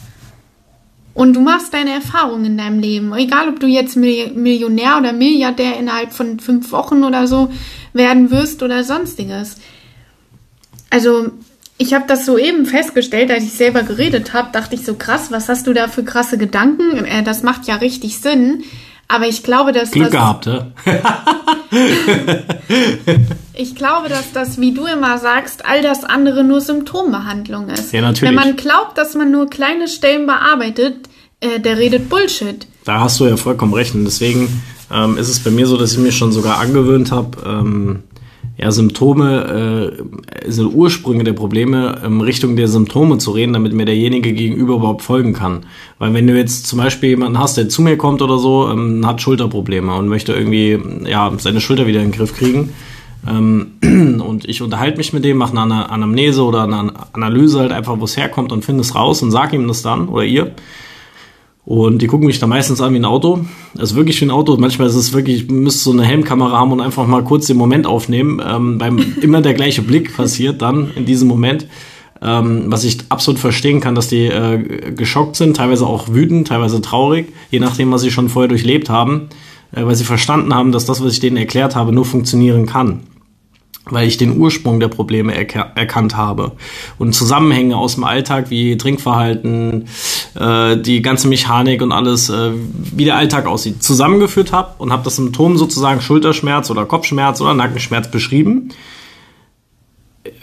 Und 1.14 1.34
du 1.36 1.42
machst 1.42 1.74
deine 1.74 1.92
Erfahrungen 1.92 2.46
in 2.46 2.58
deinem 2.58 2.80
Leben. 2.80 3.14
Egal, 3.14 3.50
ob 3.50 3.60
du 3.60 3.68
jetzt 3.68 3.96
Millionär 3.96 4.98
oder 4.98 5.12
Milliardär 5.12 5.78
innerhalb 5.78 6.14
von 6.14 6.40
fünf 6.40 6.72
Wochen 6.72 7.04
oder 7.04 7.28
so 7.28 7.52
werden 7.94 8.32
wirst 8.32 8.64
oder 8.64 8.84
sonstiges. 8.84 9.58
Also, 10.90 11.32
ich 11.78 11.94
habe 11.94 12.06
das 12.08 12.26
soeben 12.26 12.66
festgestellt, 12.66 13.32
als 13.32 13.44
ich 13.44 13.54
selber 13.54 13.84
geredet 13.84 14.34
habe, 14.34 14.50
dachte 14.52 14.76
ich 14.76 14.86
so 14.86 14.96
krass, 14.96 15.32
was 15.32 15.50
hast 15.50 15.68
du 15.68 15.74
da 15.74 15.88
für 15.88 16.04
krasse 16.04 16.38
Gedanken? 16.38 17.06
Äh, 17.06 17.24
das 17.24 17.44
macht 17.44 17.68
ja 17.68 17.76
richtig 17.76 18.20
Sinn. 18.20 18.64
Aber 19.12 19.28
ich 19.28 19.42
glaube, 19.42 19.72
dass 19.72 19.90
Glück 19.90 20.12
das, 20.12 20.12
gehabt, 20.12 20.46
ja? 20.46 20.68
ich 23.56 23.76
glaube, 23.76 24.08
dass 24.08 24.32
das, 24.34 24.62
wie 24.62 24.72
du 24.72 24.86
immer 24.86 25.18
sagst, 25.18 25.66
all 25.66 25.82
das 25.82 26.04
andere 26.04 26.44
nur 26.44 26.62
Symptombehandlung 26.62 27.70
ist. 27.70 27.92
Ja, 27.92 28.02
natürlich. 28.02 28.30
Wenn 28.30 28.36
man 28.36 28.56
glaubt, 28.56 29.00
dass 29.00 29.16
man 29.16 29.32
nur 29.32 29.50
kleine 29.50 29.88
Stellen 29.88 30.28
bearbeitet, 30.28 31.10
äh, 31.40 31.60
der 31.60 31.80
redet 31.80 32.08
Bullshit. 32.08 32.68
Da 32.86 33.00
hast 33.00 33.20
du 33.20 33.26
ja 33.26 33.36
vollkommen 33.36 33.74
recht. 33.74 33.96
Und 33.96 34.06
deswegen 34.06 34.62
ähm, 34.92 35.18
ist 35.18 35.30
es 35.30 35.40
bei 35.40 35.50
mir 35.50 35.66
so, 35.66 35.76
dass 35.76 35.94
ich 35.94 35.98
mir 35.98 36.12
schon 36.12 36.32
sogar 36.32 36.60
angewöhnt 36.60 37.12
habe, 37.12 37.32
ähm, 37.44 38.04
ja, 38.60 38.72
Symptome, 38.72 39.96
äh, 39.96 40.46
also 40.46 40.68
Ursprünge 40.70 41.24
der 41.24 41.32
Probleme 41.32 42.02
in 42.06 42.20
Richtung 42.20 42.58
der 42.58 42.68
Symptome 42.68 43.18
zu 43.18 43.32
reden, 43.32 43.54
damit 43.54 43.72
mir 43.72 43.86
derjenige 43.86 44.34
gegenüber 44.34 44.76
überhaupt 44.76 45.02
folgen 45.02 45.32
kann. 45.32 45.62
Weil 45.98 46.14
wenn 46.14 46.28
du 46.28 46.38
jetzt 46.38 46.68
zum 46.68 46.80
Beispiel 46.80 47.10
jemanden 47.10 47.40
hast, 47.40 47.56
der 47.56 47.70
zu 47.70 47.82
mir 47.82 47.98
kommt 47.98 48.22
oder 48.22 48.38
so, 48.38 48.70
ähm, 48.70 49.08
hat 49.08 49.22
Schulterprobleme 49.22 49.96
und 49.96 50.10
möchte 50.10 50.34
irgendwie 50.34 50.78
ja, 51.06 51.32
seine 51.38 51.62
Schulter 51.62 51.88
wieder 51.88 52.02
in 52.02 52.08
den 52.08 52.18
Griff 52.18 52.36
kriegen, 52.36 52.74
ähm, 53.26 53.72
und 54.22 54.44
ich 54.44 54.62
unterhalte 54.62 54.98
mich 54.98 55.14
mit 55.14 55.24
dem, 55.24 55.38
mache 55.38 55.58
eine 55.58 55.90
Anamnese 55.90 56.44
oder 56.44 56.64
eine 56.64 56.92
Analyse 57.14 57.60
halt 57.60 57.72
einfach, 57.72 57.98
wo 57.98 58.04
es 58.04 58.18
herkommt 58.18 58.52
und 58.52 58.66
finde 58.66 58.82
es 58.82 58.94
raus 58.94 59.22
und 59.22 59.32
sage 59.32 59.56
ihm 59.56 59.70
das 59.70 59.84
dann 59.84 60.10
oder 60.10 60.26
ihr. 60.26 60.52
Und 61.70 62.02
die 62.02 62.08
gucken 62.08 62.26
mich 62.26 62.40
da 62.40 62.48
meistens 62.48 62.82
an 62.82 62.94
wie 62.94 62.98
ein 62.98 63.06
Auto. 63.06 63.46
Also 63.78 63.96
wirklich 63.96 64.20
wie 64.20 64.26
ein 64.26 64.32
Auto. 64.32 64.58
Manchmal 64.58 64.88
ist 64.88 64.96
es 64.96 65.14
wirklich, 65.14 65.52
müsst 65.52 65.84
so 65.84 65.92
eine 65.92 66.04
Helmkamera 66.04 66.58
haben 66.58 66.72
und 66.72 66.82
einfach 66.82 67.06
mal 67.06 67.24
kurz 67.24 67.46
den 67.46 67.58
Moment 67.58 67.86
aufnehmen. 67.86 68.42
Ähm, 68.44 68.80
beim 68.80 68.98
immer 69.22 69.44
der 69.44 69.54
gleiche 69.54 69.84
Blick 69.84 70.18
passiert 70.18 70.64
dann 70.64 70.90
in 70.96 71.06
diesem 71.06 71.28
Moment. 71.28 71.68
Ähm, 72.24 72.64
was 72.70 72.86
ich 72.86 72.98
absolut 73.10 73.40
verstehen 73.40 73.82
kann, 73.82 73.94
dass 73.94 74.08
die 74.08 74.26
äh, 74.26 74.94
geschockt 74.96 75.36
sind, 75.36 75.58
teilweise 75.58 75.86
auch 75.86 76.10
wütend, 76.12 76.48
teilweise 76.48 76.82
traurig, 76.82 77.28
je 77.52 77.60
nachdem, 77.60 77.92
was 77.92 78.02
sie 78.02 78.10
schon 78.10 78.30
vorher 78.30 78.50
durchlebt 78.50 78.90
haben, 78.90 79.30
äh, 79.72 79.86
weil 79.86 79.96
sie 79.96 80.06
verstanden 80.06 80.56
haben, 80.56 80.72
dass 80.72 80.86
das, 80.86 81.04
was 81.04 81.14
ich 81.14 81.20
denen 81.20 81.38
erklärt 81.38 81.76
habe, 81.76 81.92
nur 81.92 82.04
funktionieren 82.04 82.66
kann 82.66 83.02
weil 83.92 84.08
ich 84.08 84.18
den 84.18 84.38
Ursprung 84.38 84.80
der 84.80 84.88
Probleme 84.88 85.34
erka 85.34 85.72
erkannt 85.76 86.16
habe 86.16 86.54
und 86.98 87.14
Zusammenhänge 87.14 87.78
aus 87.78 87.96
dem 87.96 88.04
Alltag 88.04 88.50
wie 88.50 88.78
Trinkverhalten, 88.78 89.86
äh, 90.36 90.78
die 90.78 91.02
ganze 91.02 91.28
Mechanik 91.28 91.82
und 91.82 91.92
alles, 91.92 92.30
äh, 92.30 92.52
wie 92.74 93.06
der 93.06 93.16
Alltag 93.16 93.46
aussieht, 93.46 93.84
zusammengeführt 93.84 94.52
habe 94.52 94.74
und 94.78 94.92
habe 94.92 95.04
das 95.04 95.16
Symptom 95.16 95.58
sozusagen 95.58 96.02
Schulterschmerz 96.02 96.70
oder 96.70 96.86
Kopfschmerz 96.86 97.42
oder 97.42 97.54
Nackenschmerz 97.54 98.12
beschrieben. 98.12 98.70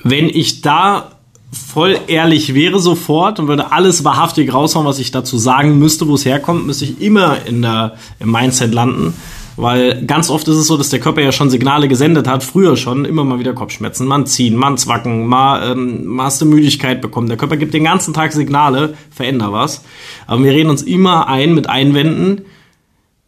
Wenn 0.02 0.28
ich 0.28 0.62
da 0.62 1.12
voll 1.52 1.98
ehrlich 2.06 2.54
wäre 2.54 2.80
sofort 2.80 3.38
und 3.38 3.48
würde 3.48 3.72
alles 3.72 4.04
wahrhaftig 4.04 4.52
raushauen, 4.52 4.86
was 4.86 4.98
ich 4.98 5.10
dazu 5.10 5.38
sagen 5.38 5.78
müsste, 5.78 6.08
wo 6.08 6.14
es 6.14 6.24
herkommt, 6.24 6.66
müsste 6.66 6.84
ich 6.84 7.00
immer 7.00 7.46
in 7.46 7.62
der, 7.62 7.96
im 8.18 8.30
Mindset 8.30 8.74
landen 8.74 9.14
weil 9.56 10.04
ganz 10.04 10.28
oft 10.28 10.46
ist 10.48 10.56
es 10.56 10.66
so, 10.66 10.76
dass 10.76 10.90
der 10.90 11.00
Körper 11.00 11.22
ja 11.22 11.32
schon 11.32 11.48
Signale 11.50 11.88
gesendet 11.88 12.28
hat, 12.28 12.44
früher 12.44 12.76
schon, 12.76 13.04
immer 13.04 13.24
mal 13.24 13.38
wieder 13.38 13.54
Kopfschmerzen, 13.54 14.06
man 14.06 14.26
ziehen, 14.26 14.54
man 14.54 14.76
zwacken, 14.76 15.26
mal, 15.26 15.72
ähm, 15.72 16.04
mal 16.04 16.24
hast 16.24 16.40
du 16.42 16.46
Müdigkeit 16.46 17.00
bekommen. 17.00 17.28
Der 17.28 17.38
Körper 17.38 17.56
gibt 17.56 17.72
den 17.72 17.84
ganzen 17.84 18.12
Tag 18.12 18.32
Signale, 18.32 18.94
veränder 19.10 19.52
was. 19.52 19.82
Aber 20.26 20.42
wir 20.44 20.52
reden 20.52 20.70
uns 20.70 20.82
immer 20.82 21.28
ein 21.28 21.54
mit 21.54 21.68
Einwänden, 21.68 22.42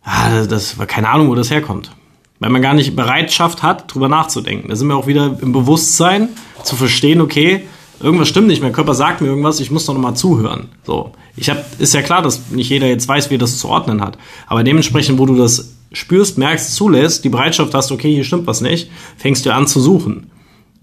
ah, 0.02 0.44
das 0.44 0.78
war 0.78 0.86
keine 0.86 1.08
Ahnung, 1.08 1.28
wo 1.28 1.34
das 1.34 1.50
herkommt. 1.50 1.92
Weil 2.40 2.50
man 2.50 2.62
gar 2.62 2.74
nicht 2.74 2.94
Bereitschaft 2.94 3.62
hat, 3.62 3.92
drüber 3.92 4.08
nachzudenken. 4.08 4.68
Da 4.68 4.76
sind 4.76 4.86
wir 4.86 4.96
auch 4.96 5.06
wieder 5.06 5.38
im 5.40 5.52
Bewusstsein, 5.52 6.28
zu 6.62 6.76
verstehen, 6.76 7.20
okay, 7.20 7.62
irgendwas 8.00 8.28
stimmt 8.28 8.48
nicht, 8.48 8.62
mein 8.62 8.72
Körper 8.72 8.94
sagt 8.94 9.20
mir 9.20 9.28
irgendwas, 9.28 9.60
ich 9.60 9.70
muss 9.70 9.86
doch 9.86 9.94
nochmal 9.94 10.14
zuhören. 10.14 10.68
So. 10.84 11.12
Ich 11.36 11.48
hab, 11.50 11.80
ist 11.80 11.94
ja 11.94 12.02
klar, 12.02 12.20
dass 12.20 12.50
nicht 12.50 12.68
jeder 12.68 12.86
jetzt 12.86 13.08
weiß, 13.08 13.30
wie 13.30 13.36
er 13.36 13.38
das 13.38 13.58
zu 13.58 13.68
ordnen 13.68 14.00
hat. 14.00 14.18
Aber 14.46 14.62
dementsprechend, 14.62 15.18
wo 15.18 15.26
du 15.26 15.36
das 15.36 15.77
spürst, 15.92 16.38
merkst, 16.38 16.74
zulässt, 16.74 17.24
die 17.24 17.28
Bereitschaft 17.28 17.74
hast, 17.74 17.92
okay, 17.92 18.12
hier 18.12 18.24
stimmt 18.24 18.46
was 18.46 18.60
nicht, 18.60 18.90
fängst 19.16 19.46
du 19.46 19.52
an 19.52 19.66
zu 19.66 19.80
suchen. 19.80 20.30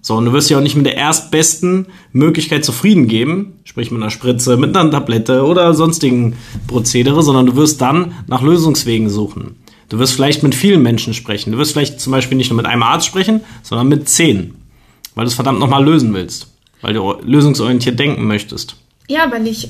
So, 0.01 0.15
und 0.15 0.25
du 0.25 0.33
wirst 0.33 0.51
ja 0.51 0.59
auch 0.59 0.61
nicht 0.61 0.75
mit 0.75 0.85
der 0.85 0.97
erstbesten 0.97 1.87
Möglichkeit 2.11 2.63
zufrieden 2.63 3.07
geben, 3.07 3.53
sprich 3.63 3.89
mit 3.89 4.01
einer 4.01 4.11
Spritze, 4.11 4.55
mit 4.55 4.77
einer 4.77 4.91
Tablette 4.91 5.43
oder 5.43 5.73
sonstigen 5.73 6.35
Prozedere, 6.67 7.23
sondern 7.23 7.47
du 7.47 7.55
wirst 7.55 7.81
dann 7.81 8.13
nach 8.27 8.43
Lösungswegen 8.43 9.09
suchen. 9.09 9.55
Du 9.89 9.97
wirst 9.97 10.13
vielleicht 10.13 10.43
mit 10.43 10.53
vielen 10.53 10.83
Menschen 10.83 11.15
sprechen. 11.15 11.51
Du 11.51 11.57
wirst 11.57 11.71
vielleicht 11.71 11.99
zum 11.99 12.11
Beispiel 12.11 12.37
nicht 12.37 12.51
nur 12.51 12.57
mit 12.57 12.67
einem 12.67 12.83
Arzt 12.83 13.07
sprechen, 13.07 13.41
sondern 13.63 13.87
mit 13.87 14.07
zehn, 14.07 14.53
weil 15.15 15.25
du 15.25 15.29
es 15.29 15.35
verdammt 15.35 15.59
nochmal 15.59 15.83
lösen 15.83 16.13
willst, 16.13 16.53
weil 16.81 16.93
du 16.93 17.15
lösungsorientiert 17.23 17.97
denken 17.97 18.25
möchtest. 18.25 18.75
Ja, 19.07 19.31
weil 19.31 19.47
ich 19.47 19.69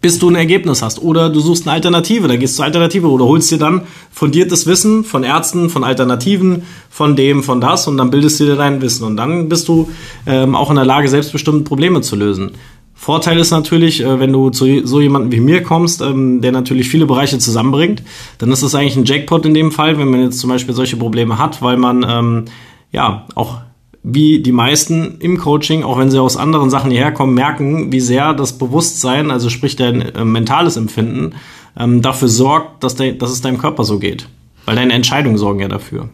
bis 0.00 0.18
du 0.18 0.28
ein 0.28 0.36
Ergebnis 0.36 0.82
hast. 0.82 1.02
Oder 1.02 1.30
du 1.30 1.40
suchst 1.40 1.66
eine 1.66 1.74
Alternative, 1.74 2.28
dann 2.28 2.38
gehst 2.38 2.54
du 2.54 2.56
zur 2.58 2.64
Alternative 2.66 3.08
oder 3.08 3.24
holst 3.24 3.50
dir 3.50 3.58
dann 3.58 3.82
fundiertes 4.10 4.66
Wissen 4.66 5.04
von 5.04 5.24
Ärzten, 5.24 5.70
von 5.70 5.84
Alternativen, 5.84 6.62
von 6.88 7.16
dem, 7.16 7.42
von 7.42 7.60
das 7.60 7.88
und 7.88 7.96
dann 7.96 8.10
bildest 8.10 8.38
du 8.40 8.44
dir 8.44 8.56
dein 8.56 8.80
Wissen 8.80 9.04
und 9.04 9.16
dann 9.16 9.48
bist 9.48 9.68
du 9.68 9.88
ähm, 10.26 10.54
auch 10.54 10.70
in 10.70 10.76
der 10.76 10.84
Lage, 10.84 11.08
selbstbestimmt 11.08 11.64
Probleme 11.64 12.00
zu 12.00 12.16
lösen. 12.16 12.52
Vorteil 12.94 13.38
ist 13.38 13.52
natürlich, 13.52 14.02
äh, 14.02 14.18
wenn 14.18 14.32
du 14.32 14.50
zu 14.50 14.84
so 14.84 15.00
jemanden 15.00 15.30
wie 15.30 15.40
mir 15.40 15.62
kommst, 15.62 16.00
ähm, 16.02 16.40
der 16.40 16.50
natürlich 16.50 16.88
viele 16.88 17.06
Bereiche 17.06 17.38
zusammenbringt, 17.38 18.02
dann 18.38 18.50
ist 18.50 18.62
das 18.62 18.74
eigentlich 18.74 18.96
ein 18.96 19.04
Jackpot 19.04 19.46
in 19.46 19.54
dem 19.54 19.70
Fall, 19.70 19.98
wenn 19.98 20.10
man 20.10 20.22
jetzt 20.22 20.40
zum 20.40 20.50
Beispiel 20.50 20.74
solche 20.74 20.96
Probleme 20.96 21.38
hat, 21.38 21.62
weil 21.62 21.76
man 21.76 22.04
ähm, 22.08 22.44
ja 22.90 23.26
auch 23.36 23.58
wie 24.02 24.40
die 24.40 24.52
meisten 24.52 25.18
im 25.20 25.38
Coaching, 25.38 25.82
auch 25.82 25.98
wenn 25.98 26.10
sie 26.10 26.20
aus 26.20 26.36
anderen 26.36 26.70
Sachen 26.70 26.90
hierher 26.90 27.12
kommen, 27.12 27.34
merken, 27.34 27.92
wie 27.92 28.00
sehr 28.00 28.34
das 28.34 28.56
Bewusstsein, 28.56 29.30
also 29.30 29.50
sprich 29.50 29.76
dein 29.76 30.00
äh, 30.00 30.24
mentales 30.24 30.76
Empfinden, 30.76 31.34
ähm, 31.76 32.02
dafür 32.02 32.28
sorgt, 32.28 32.84
dass, 32.84 32.94
de, 32.94 33.16
dass 33.16 33.30
es 33.30 33.40
deinem 33.40 33.58
Körper 33.58 33.84
so 33.84 33.98
geht. 33.98 34.28
Weil 34.64 34.76
deine 34.76 34.92
Entscheidungen 34.92 35.38
sorgen 35.38 35.60
ja 35.60 35.68
dafür. 35.68 36.08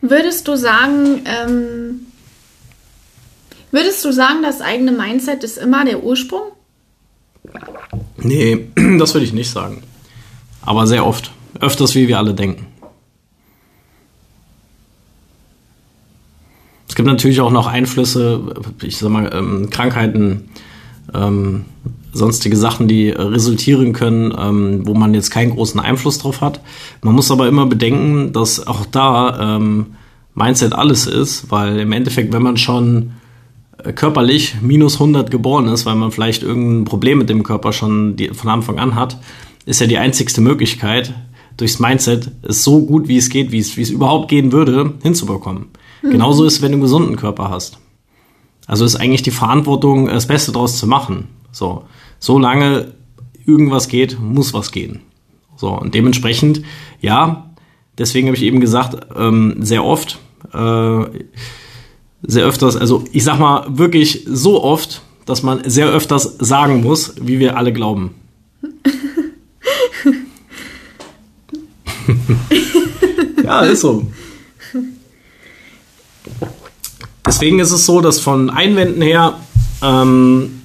Würdest 0.00 0.46
du 0.48 0.56
sagen, 0.56 1.22
ähm, 1.24 2.00
würdest 3.70 4.04
du 4.04 4.12
sagen, 4.12 4.42
das 4.42 4.60
eigene 4.60 4.92
Mindset 4.92 5.42
ist 5.44 5.56
immer 5.56 5.84
der 5.84 6.04
Ursprung? 6.04 6.52
Nee, 8.18 8.68
das 8.98 9.14
würde 9.14 9.24
ich 9.24 9.32
nicht 9.32 9.50
sagen. 9.50 9.82
Aber 10.62 10.86
sehr 10.86 11.06
oft. 11.06 11.30
Öfters, 11.60 11.94
wie 11.94 12.08
wir 12.08 12.18
alle 12.18 12.34
denken. 12.34 12.66
Es 16.94 16.96
gibt 16.96 17.08
natürlich 17.08 17.40
auch 17.40 17.50
noch 17.50 17.66
Einflüsse, 17.66 18.54
ich 18.80 18.98
sag 18.98 19.10
mal, 19.10 19.28
ähm, 19.34 19.68
Krankheiten, 19.68 20.44
ähm, 21.12 21.64
sonstige 22.12 22.56
Sachen, 22.56 22.86
die 22.86 23.08
resultieren 23.08 23.92
können, 23.92 24.32
ähm, 24.38 24.86
wo 24.86 24.94
man 24.94 25.12
jetzt 25.12 25.30
keinen 25.30 25.50
großen 25.50 25.80
Einfluss 25.80 26.18
drauf 26.18 26.40
hat. 26.40 26.60
Man 27.02 27.16
muss 27.16 27.32
aber 27.32 27.48
immer 27.48 27.66
bedenken, 27.66 28.32
dass 28.32 28.64
auch 28.64 28.86
da 28.86 29.56
ähm, 29.56 29.86
Mindset 30.36 30.72
alles 30.72 31.08
ist, 31.08 31.50
weil 31.50 31.80
im 31.80 31.90
Endeffekt, 31.90 32.32
wenn 32.32 32.44
man 32.44 32.56
schon 32.56 33.14
äh, 33.78 33.92
körperlich 33.92 34.58
minus 34.62 34.94
100 34.94 35.32
geboren 35.32 35.66
ist, 35.66 35.86
weil 35.86 35.96
man 35.96 36.12
vielleicht 36.12 36.44
irgendein 36.44 36.84
Problem 36.84 37.18
mit 37.18 37.28
dem 37.28 37.42
Körper 37.42 37.72
schon 37.72 38.14
die, 38.14 38.28
von 38.28 38.48
Anfang 38.50 38.78
an 38.78 38.94
hat, 38.94 39.18
ist 39.66 39.80
ja 39.80 39.88
die 39.88 39.98
einzigste 39.98 40.40
Möglichkeit, 40.40 41.12
durchs 41.56 41.80
Mindset 41.80 42.30
es 42.42 42.62
so 42.62 42.86
gut 42.86 43.08
wie 43.08 43.16
es 43.16 43.30
geht, 43.30 43.50
wie 43.50 43.58
es, 43.58 43.76
wie 43.76 43.82
es 43.82 43.90
überhaupt 43.90 44.28
gehen 44.28 44.52
würde, 44.52 44.92
hinzubekommen. 45.02 45.70
Genauso 46.10 46.44
ist, 46.44 46.62
wenn 46.62 46.72
du 46.72 46.76
einen 46.76 46.82
gesunden 46.82 47.16
Körper 47.16 47.50
hast. 47.50 47.78
Also 48.66 48.84
ist 48.84 48.96
eigentlich 48.96 49.22
die 49.22 49.30
Verantwortung, 49.30 50.06
das 50.06 50.26
Beste 50.26 50.52
daraus 50.52 50.78
zu 50.78 50.86
machen. 50.86 51.28
So, 51.52 51.84
solange 52.18 52.92
irgendwas 53.46 53.88
geht, 53.88 54.18
muss 54.18 54.54
was 54.54 54.72
gehen. 54.72 55.00
So, 55.56 55.70
und 55.70 55.94
dementsprechend, 55.94 56.62
ja, 57.00 57.50
deswegen 57.98 58.28
habe 58.28 58.36
ich 58.36 58.42
eben 58.42 58.60
gesagt, 58.60 59.06
ähm, 59.16 59.56
sehr 59.60 59.84
oft, 59.84 60.18
äh, 60.52 61.04
sehr 62.22 62.44
öfters, 62.44 62.76
also 62.76 63.04
ich 63.12 63.22
sag 63.22 63.38
mal 63.38 63.66
wirklich 63.68 64.24
so 64.26 64.62
oft, 64.62 65.02
dass 65.26 65.42
man 65.42 65.68
sehr 65.68 65.88
öfters 65.88 66.36
sagen 66.38 66.82
muss, 66.82 67.14
wie 67.20 67.38
wir 67.38 67.56
alle 67.56 67.72
glauben. 67.72 68.14
ja, 73.44 73.60
ist 73.60 73.80
so. 73.80 74.06
Deswegen 77.26 77.58
ist 77.58 77.72
es 77.72 77.86
so, 77.86 78.00
dass 78.00 78.20
von 78.20 78.50
Einwänden 78.50 79.02
her 79.02 79.34
ähm, 79.82 80.62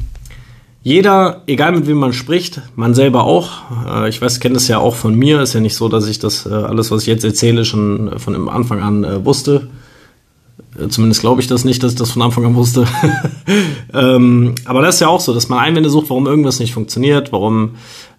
jeder, 0.82 1.44
egal 1.46 1.74
mit 1.74 1.88
wem 1.88 1.98
man 1.98 2.14
spricht, 2.14 2.62
man 2.76 2.94
selber 2.94 3.24
auch, 3.24 3.50
äh, 3.88 4.10
ich 4.10 4.22
weiß, 4.22 4.40
kenne 4.40 4.56
das 4.56 4.68
ja 4.68 4.80
auch 4.80 4.96
von 4.96 5.16
mir, 5.16 5.42
ist 5.42 5.54
ja 5.54 5.60
nicht 5.60 5.76
so, 5.76 5.90
dass 5.90 6.08
ich 6.08 6.20
das 6.20 6.46
äh, 6.46 6.50
alles, 6.50 6.90
was 6.90 7.02
ich 7.02 7.08
jetzt 7.08 7.24
erzähle, 7.24 7.66
schon 7.66 8.18
von 8.18 8.48
Anfang 8.50 8.82
an 8.82 9.04
äh, 9.04 9.26
wusste. 9.26 9.68
Zumindest 10.88 11.22
glaube 11.22 11.42
ich 11.42 11.48
das 11.48 11.66
nicht, 11.66 11.84
dass 11.84 11.94
ich 11.94 11.98
das 11.98 12.12
von 12.12 12.22
Anfang 12.22 12.46
an 12.46 12.56
wusste. 12.56 12.86
ähm, 13.94 14.56
aber 14.66 14.82
das 14.82 14.96
ist 14.96 15.02
ja 15.02 15.08
auch 15.08 15.20
so, 15.20 15.34
dass 15.34 15.50
man 15.50 15.60
Einwände 15.60 15.90
sucht, 15.90 16.10
warum 16.10 16.28
irgendwas 16.28 16.60
nicht 16.60 16.74
funktioniert, 16.74 17.32
warum 17.34 17.76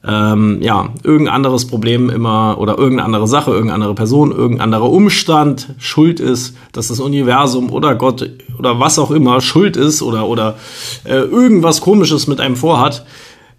ähm, 0.06 0.58
ja, 0.62 0.90
irgendein 1.02 1.34
anderes 1.34 1.66
Problem 1.66 2.08
immer 2.08 2.56
oder 2.58 2.78
irgendeine 2.78 3.04
andere 3.04 3.28
Sache, 3.28 3.50
irgendeine 3.50 3.74
andere 3.74 3.94
Person, 3.94 4.32
irgendein 4.32 4.64
anderer 4.64 4.90
Umstand 4.90 5.74
schuld 5.78 6.20
ist, 6.20 6.56
dass 6.72 6.88
das 6.88 7.00
Universum 7.00 7.70
oder 7.70 7.94
Gott 7.94 8.30
oder 8.58 8.80
was 8.80 8.98
auch 8.98 9.10
immer 9.10 9.40
schuld 9.40 9.76
ist 9.76 10.02
oder, 10.02 10.26
oder 10.26 10.56
äh, 11.04 11.16
irgendwas 11.16 11.80
Komisches 11.80 12.26
mit 12.26 12.40
einem 12.40 12.56
vorhat. 12.56 13.04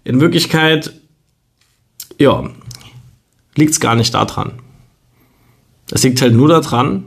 In 0.04 0.20
Wirklichkeit, 0.20 0.92
ja, 2.18 2.44
liegt 3.54 3.72
es 3.72 3.80
gar 3.80 3.94
nicht 3.94 4.14
daran. 4.14 4.52
Es 5.92 6.02
liegt 6.02 6.22
halt 6.22 6.34
nur 6.34 6.48
daran, 6.48 7.04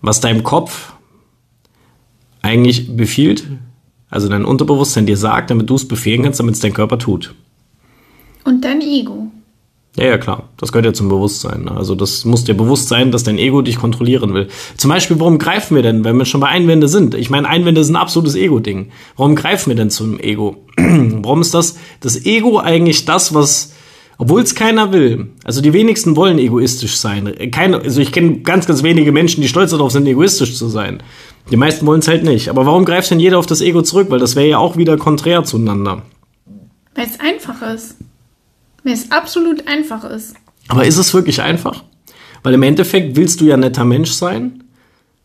was 0.00 0.20
deinem 0.20 0.42
Kopf 0.42 0.92
eigentlich 2.42 2.96
befiehlt, 2.96 3.44
also 4.10 4.28
dein 4.28 4.44
Unterbewusstsein 4.44 5.06
dir 5.06 5.16
sagt, 5.16 5.50
damit 5.50 5.68
du 5.68 5.74
es 5.74 5.86
befehlen 5.86 6.22
kannst, 6.22 6.40
damit 6.40 6.54
es 6.54 6.60
dein 6.60 6.72
Körper 6.72 6.98
tut. 6.98 7.34
Und 8.44 8.64
dein 8.64 8.80
Ego. 8.80 9.30
Ja, 9.96 10.04
ja, 10.04 10.18
klar. 10.18 10.48
Das 10.56 10.70
gehört 10.70 10.86
ja 10.86 10.92
zum 10.92 11.08
Bewusstsein. 11.08 11.64
Ne? 11.64 11.72
Also 11.72 11.96
das 11.96 12.24
muss 12.24 12.44
dir 12.44 12.54
bewusst 12.54 12.88
sein, 12.88 13.10
dass 13.10 13.24
dein 13.24 13.36
Ego 13.36 13.62
dich 13.62 13.76
kontrollieren 13.76 14.32
will. 14.32 14.48
Zum 14.76 14.90
Beispiel, 14.90 15.18
warum 15.18 15.38
greifen 15.38 15.74
wir 15.74 15.82
denn, 15.82 16.04
wenn 16.04 16.16
wir 16.16 16.24
schon 16.24 16.40
bei 16.40 16.46
Einwände 16.46 16.86
sind? 16.86 17.14
Ich 17.16 17.30
meine, 17.30 17.48
Einwände 17.48 17.82
sind 17.82 17.96
ein 17.96 18.00
absolutes 18.00 18.36
Ego-Ding. 18.36 18.90
Warum 19.16 19.34
greifen 19.34 19.70
wir 19.70 19.76
denn 19.76 19.90
zum 19.90 20.20
Ego? 20.20 20.64
warum 20.76 21.40
ist 21.40 21.52
das, 21.52 21.78
das 22.00 22.24
Ego 22.24 22.60
eigentlich 22.60 23.06
das, 23.06 23.34
was, 23.34 23.72
obwohl 24.18 24.42
es 24.42 24.56
keiner 24.56 24.92
will, 24.92 25.30
also 25.44 25.60
die 25.60 25.72
wenigsten 25.72 26.16
wollen 26.16 26.40
egoistisch 26.40 26.96
sein. 26.96 27.32
Keine, 27.52 27.78
also 27.78 28.00
ich 28.00 28.10
kenne 28.10 28.40
ganz, 28.40 28.66
ganz 28.66 28.82
wenige 28.82 29.12
Menschen, 29.12 29.42
die 29.42 29.48
stolz 29.48 29.70
darauf 29.70 29.92
sind, 29.92 30.06
egoistisch 30.06 30.56
zu 30.56 30.68
sein. 30.68 31.02
Die 31.52 31.56
meisten 31.56 31.86
wollen 31.86 32.00
es 32.00 32.08
halt 32.08 32.24
nicht. 32.24 32.48
Aber 32.48 32.66
warum 32.66 32.84
greift 32.84 33.10
denn 33.10 33.20
jeder 33.20 33.38
auf 33.38 33.46
das 33.46 33.60
Ego 33.60 33.80
zurück? 33.82 34.10
Weil 34.10 34.18
das 34.18 34.34
wäre 34.34 34.48
ja 34.48 34.58
auch 34.58 34.76
wieder 34.76 34.96
konträr 34.96 35.44
zueinander. 35.44 36.02
Weil 36.96 37.06
es 37.06 37.20
einfach 37.20 37.62
ist. 37.62 37.96
Weil 38.82 38.92
es 38.92 39.10
absolut 39.12 39.68
einfach 39.68 40.04
ist. 40.04 40.34
Aber 40.66 40.84
ist 40.84 40.98
es 40.98 41.14
wirklich 41.14 41.40
einfach? 41.40 41.84
Weil 42.42 42.54
im 42.54 42.62
Endeffekt 42.64 43.16
willst 43.16 43.40
du 43.40 43.44
ja 43.44 43.56
netter 43.56 43.84
Mensch 43.84 44.10
sein. 44.10 44.64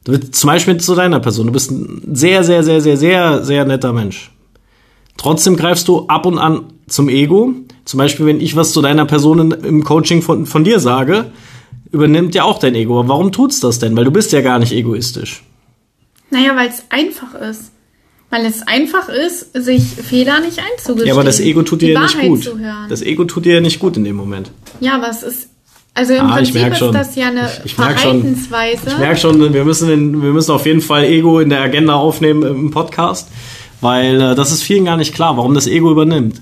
Du 0.04 0.12
willst 0.12 0.36
zum 0.36 0.50
Beispiel 0.50 0.78
zu 0.78 0.94
deiner 0.94 1.20
Person. 1.20 1.48
Du 1.48 1.54
bist 1.54 1.72
ein 1.72 2.16
sehr, 2.16 2.44
sehr, 2.44 2.64
sehr, 2.64 2.80
sehr, 2.80 2.98
sehr, 2.98 3.44
sehr 3.44 3.66
netter 3.66 3.92
Mensch. 3.92 4.32
Trotzdem 5.18 5.56
greifst 5.56 5.88
du 5.88 6.06
ab 6.08 6.26
und 6.26 6.38
an 6.38 6.66
zum 6.88 7.10
Ego. 7.10 7.54
Zum 7.86 7.98
Beispiel, 7.98 8.26
wenn 8.26 8.40
ich 8.40 8.56
was 8.56 8.72
zu 8.72 8.82
deiner 8.82 9.06
Person 9.06 9.52
im 9.52 9.84
Coaching 9.84 10.22
von, 10.22 10.46
von 10.46 10.64
dir 10.64 10.80
sage, 10.80 11.32
übernimmt 11.92 12.34
ja 12.36 12.44
auch 12.44 12.60
dein 12.60 12.76
Ego. 12.76 13.00
Aber 13.00 13.10
warum 13.10 13.32
tut's 13.32 13.60
das 13.60 13.80
denn? 13.80 13.96
Weil 13.96 14.06
du 14.06 14.12
bist 14.12 14.32
ja 14.32 14.42
gar 14.42 14.60
nicht 14.60 14.72
egoistisch. 14.72 15.44
Naja, 16.30 16.56
weil 16.56 16.70
es 16.70 16.84
einfach 16.90 17.36
ist. 17.36 17.72
Weil 18.30 18.46
es 18.46 18.66
einfach 18.68 19.10
ist, 19.10 19.54
sich 19.54 19.84
Fehler 19.84 20.40
nicht 20.40 20.58
einzugestehen. 20.60 21.08
Ja, 21.08 21.14
aber 21.14 21.24
das 21.24 21.40
Ego 21.40 21.62
tut 21.62 21.82
dir 21.84 21.92
ja 21.92 22.02
nicht 22.02 22.20
gut. 22.20 22.52
Das 22.90 23.04
Ego 23.04 23.26
tut 23.26 23.46
dir 23.46 23.56
ja 23.56 23.62
nicht 23.62 23.80
gut 23.80 23.96
in 23.96 24.04
dem 24.04 24.16
Moment. 24.16 24.50
Ja, 24.80 24.96
aber 24.96 25.10
es 25.10 25.22
ist 25.22 25.50
also 25.96 26.14
im 26.14 26.26
ah, 26.26 26.38
Prinzip 26.38 26.56
ist 26.56 26.80
schon. 26.80 26.92
das 26.92 27.16
ja 27.16 27.28
eine 27.28 27.48
ich, 27.60 27.66
ich 27.66 27.76
Verhaltensweise. 27.76 28.82
Schon, 28.82 28.94
ich 28.94 28.98
merke 28.98 29.20
schon, 29.20 29.54
wir 29.54 29.64
müssen, 29.64 30.24
wir 30.24 30.32
müssen 30.32 30.52
auf 30.52 30.66
jeden 30.66 30.82
Fall 30.82 31.04
Ego 31.04 31.40
in 31.40 31.50
der 31.50 31.62
Agenda 31.62 31.94
aufnehmen 31.94 32.42
im 32.42 32.72
Podcast, 32.72 33.30
weil 33.80 34.20
äh, 34.20 34.36
das 34.36 34.52
ist 34.52 34.64
vielen 34.64 34.86
gar 34.86 34.98
nicht 34.98 35.14
klar, 35.14 35.38
warum 35.38 35.54
das 35.54 35.68
Ego 35.68 35.92
übernimmt. 35.92 36.42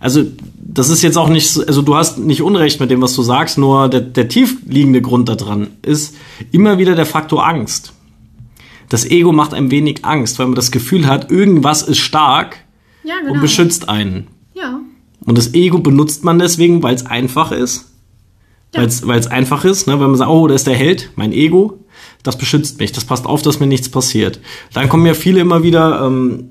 Also 0.00 0.24
das 0.72 0.88
ist 0.88 1.02
jetzt 1.02 1.18
auch 1.18 1.28
nicht, 1.28 1.58
also 1.66 1.82
du 1.82 1.96
hast 1.96 2.18
nicht 2.18 2.42
Unrecht 2.42 2.80
mit 2.80 2.90
dem, 2.90 3.02
was 3.02 3.14
du 3.14 3.22
sagst, 3.22 3.58
nur 3.58 3.88
der, 3.88 4.00
der 4.00 4.28
tiefliegende 4.28 5.02
Grund 5.02 5.28
daran 5.28 5.68
ist 5.82 6.14
immer 6.52 6.78
wieder 6.78 6.94
der 6.94 7.06
Faktor 7.06 7.46
Angst 7.46 7.92
das 8.90 9.08
Ego 9.08 9.32
macht 9.32 9.54
ein 9.54 9.70
wenig 9.70 10.04
Angst, 10.04 10.38
weil 10.38 10.46
man 10.46 10.56
das 10.56 10.70
Gefühl 10.70 11.06
hat, 11.06 11.30
irgendwas 11.30 11.82
ist 11.82 11.98
stark 11.98 12.56
ja, 13.04 13.14
genau. 13.20 13.32
und 13.32 13.40
beschützt 13.40 13.88
einen. 13.88 14.26
Ja. 14.52 14.80
Und 15.24 15.38
das 15.38 15.54
Ego 15.54 15.78
benutzt 15.78 16.24
man 16.24 16.38
deswegen, 16.38 16.82
weil 16.82 16.96
es 16.96 17.06
einfach 17.06 17.52
ist. 17.52 17.86
Ja. 18.74 18.82
Weil 19.02 19.18
es 19.18 19.26
einfach 19.26 19.64
ist, 19.64 19.86
ne? 19.86 19.94
wenn 19.94 20.08
man 20.08 20.16
sagt, 20.16 20.30
oh, 20.30 20.46
da 20.46 20.54
ist 20.54 20.66
der 20.66 20.74
Held, 20.74 21.10
mein 21.14 21.32
Ego, 21.32 21.78
das 22.22 22.36
beschützt 22.36 22.78
mich, 22.78 22.92
das 22.92 23.04
passt 23.04 23.26
auf, 23.26 23.42
dass 23.42 23.60
mir 23.60 23.66
nichts 23.66 23.88
passiert. 23.88 24.40
Dann 24.72 24.88
kommen 24.88 25.06
ja 25.06 25.14
viele 25.14 25.40
immer 25.40 25.62
wieder, 25.62 26.04
ähm, 26.04 26.50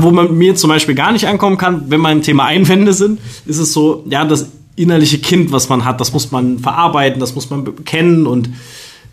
wo 0.00 0.10
man 0.10 0.36
mir 0.36 0.54
zum 0.54 0.70
Beispiel 0.70 0.94
gar 0.94 1.12
nicht 1.12 1.26
ankommen 1.26 1.56
kann, 1.56 1.84
wenn 1.88 2.00
man 2.00 2.18
im 2.18 2.22
Thema 2.22 2.44
Einwände 2.44 2.92
sind, 2.92 3.20
ist 3.46 3.58
es 3.58 3.72
so, 3.72 4.04
ja, 4.08 4.24
das 4.24 4.50
innerliche 4.76 5.18
Kind, 5.18 5.50
was 5.50 5.68
man 5.68 5.84
hat, 5.84 6.00
das 6.00 6.12
muss 6.12 6.30
man 6.30 6.58
verarbeiten, 6.58 7.20
das 7.20 7.34
muss 7.34 7.50
man 7.50 7.84
kennen 7.84 8.26
und 8.26 8.48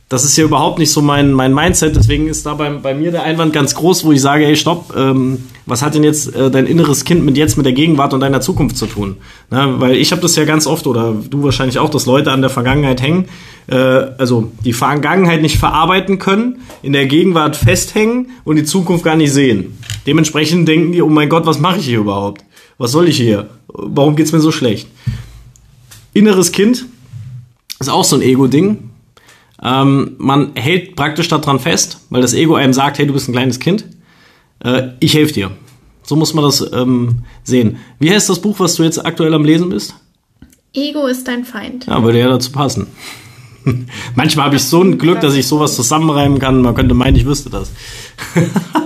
das 0.07 0.23
ist 0.23 0.37
ja 0.37 0.43
überhaupt 0.43 0.77
nicht 0.77 0.91
so 0.91 1.01
mein, 1.01 1.31
mein 1.33 1.53
Mindset. 1.53 1.95
Deswegen 1.95 2.27
ist 2.27 2.45
da 2.45 2.53
bei, 2.53 2.69
bei 2.69 2.93
mir 2.93 3.11
der 3.11 3.23
Einwand 3.23 3.53
ganz 3.53 3.73
groß, 3.73 4.05
wo 4.05 4.11
ich 4.11 4.21
sage, 4.21 4.45
ey, 4.45 4.55
stopp, 4.55 4.93
ähm, 4.95 5.39
was 5.65 5.81
hat 5.81 5.95
denn 5.95 6.03
jetzt 6.03 6.35
äh, 6.35 6.51
dein 6.51 6.67
inneres 6.67 7.05
Kind 7.05 7.25
mit 7.25 7.37
jetzt 7.37 7.57
mit 7.57 7.65
der 7.65 7.73
Gegenwart 7.73 8.13
und 8.13 8.19
deiner 8.19 8.39
Zukunft 8.39 8.77
zu 8.77 8.85
tun? 8.85 9.17
Na, 9.49 9.79
weil 9.79 9.95
ich 9.95 10.11
habe 10.11 10.21
das 10.21 10.35
ja 10.35 10.45
ganz 10.45 10.67
oft, 10.67 10.85
oder 10.85 11.15
du 11.27 11.41
wahrscheinlich 11.41 11.79
auch, 11.79 11.89
dass 11.89 12.05
Leute 12.05 12.31
an 12.31 12.41
der 12.41 12.51
Vergangenheit 12.51 13.01
hängen, 13.01 13.25
äh, 13.65 13.75
also 13.75 14.51
die 14.63 14.73
Vergangenheit 14.73 15.41
nicht 15.41 15.57
verarbeiten 15.57 16.19
können, 16.19 16.59
in 16.83 16.93
der 16.93 17.07
Gegenwart 17.07 17.55
festhängen 17.55 18.29
und 18.43 18.57
die 18.57 18.63
Zukunft 18.63 19.03
gar 19.03 19.15
nicht 19.15 19.33
sehen. 19.33 19.79
Dementsprechend 20.05 20.67
denken 20.67 20.91
die, 20.91 21.01
oh 21.01 21.09
mein 21.09 21.29
Gott, 21.29 21.47
was 21.47 21.59
mache 21.59 21.79
ich 21.79 21.85
hier 21.85 21.99
überhaupt? 21.99 22.43
Was 22.77 22.91
soll 22.91 23.07
ich 23.07 23.17
hier? 23.17 23.49
Warum 23.67 24.15
geht's 24.15 24.31
mir 24.31 24.39
so 24.39 24.51
schlecht? 24.51 24.87
Inneres 26.13 26.51
Kind 26.51 26.85
ist 27.79 27.89
auch 27.89 28.03
so 28.03 28.17
ein 28.17 28.21
Ego-Ding 28.21 28.91
ähm, 29.63 30.15
man 30.17 30.51
hält 30.55 30.95
praktisch 30.95 31.27
daran 31.27 31.59
fest, 31.59 31.99
weil 32.09 32.21
das 32.21 32.33
Ego 32.33 32.55
einem 32.55 32.73
sagt, 32.73 32.97
hey, 32.97 33.07
du 33.07 33.13
bist 33.13 33.29
ein 33.29 33.33
kleines 33.33 33.59
Kind, 33.59 33.85
äh, 34.63 34.89
ich 34.99 35.13
helfe 35.13 35.33
dir. 35.33 35.51
So 36.03 36.15
muss 36.15 36.33
man 36.33 36.43
das 36.43 36.65
ähm, 36.73 37.23
sehen. 37.43 37.77
Wie 37.99 38.11
heißt 38.11 38.29
das 38.29 38.39
Buch, 38.39 38.59
was 38.59 38.75
du 38.75 38.83
jetzt 38.83 39.03
aktuell 39.03 39.33
am 39.33 39.43
Lesen 39.43 39.69
bist? 39.69 39.95
Ego 40.73 41.07
ist 41.07 41.27
dein 41.27 41.45
Feind. 41.45 41.85
Ja, 41.87 42.03
würde 42.03 42.19
ja 42.19 42.27
dazu 42.27 42.51
passen. 42.51 42.87
Manchmal 44.15 44.45
habe 44.45 44.57
ich 44.57 44.63
so 44.63 44.83
ein 44.83 44.97
Glück, 44.97 45.21
dass 45.21 45.33
ich 45.33 45.47
sowas 45.47 45.75
zusammenreimen 45.75 46.37
kann. 46.37 46.61
Man 46.61 46.75
könnte 46.75 46.93
meinen, 46.93 47.15
ich 47.15 47.25
wüsste 47.25 47.49
das. 47.49 47.71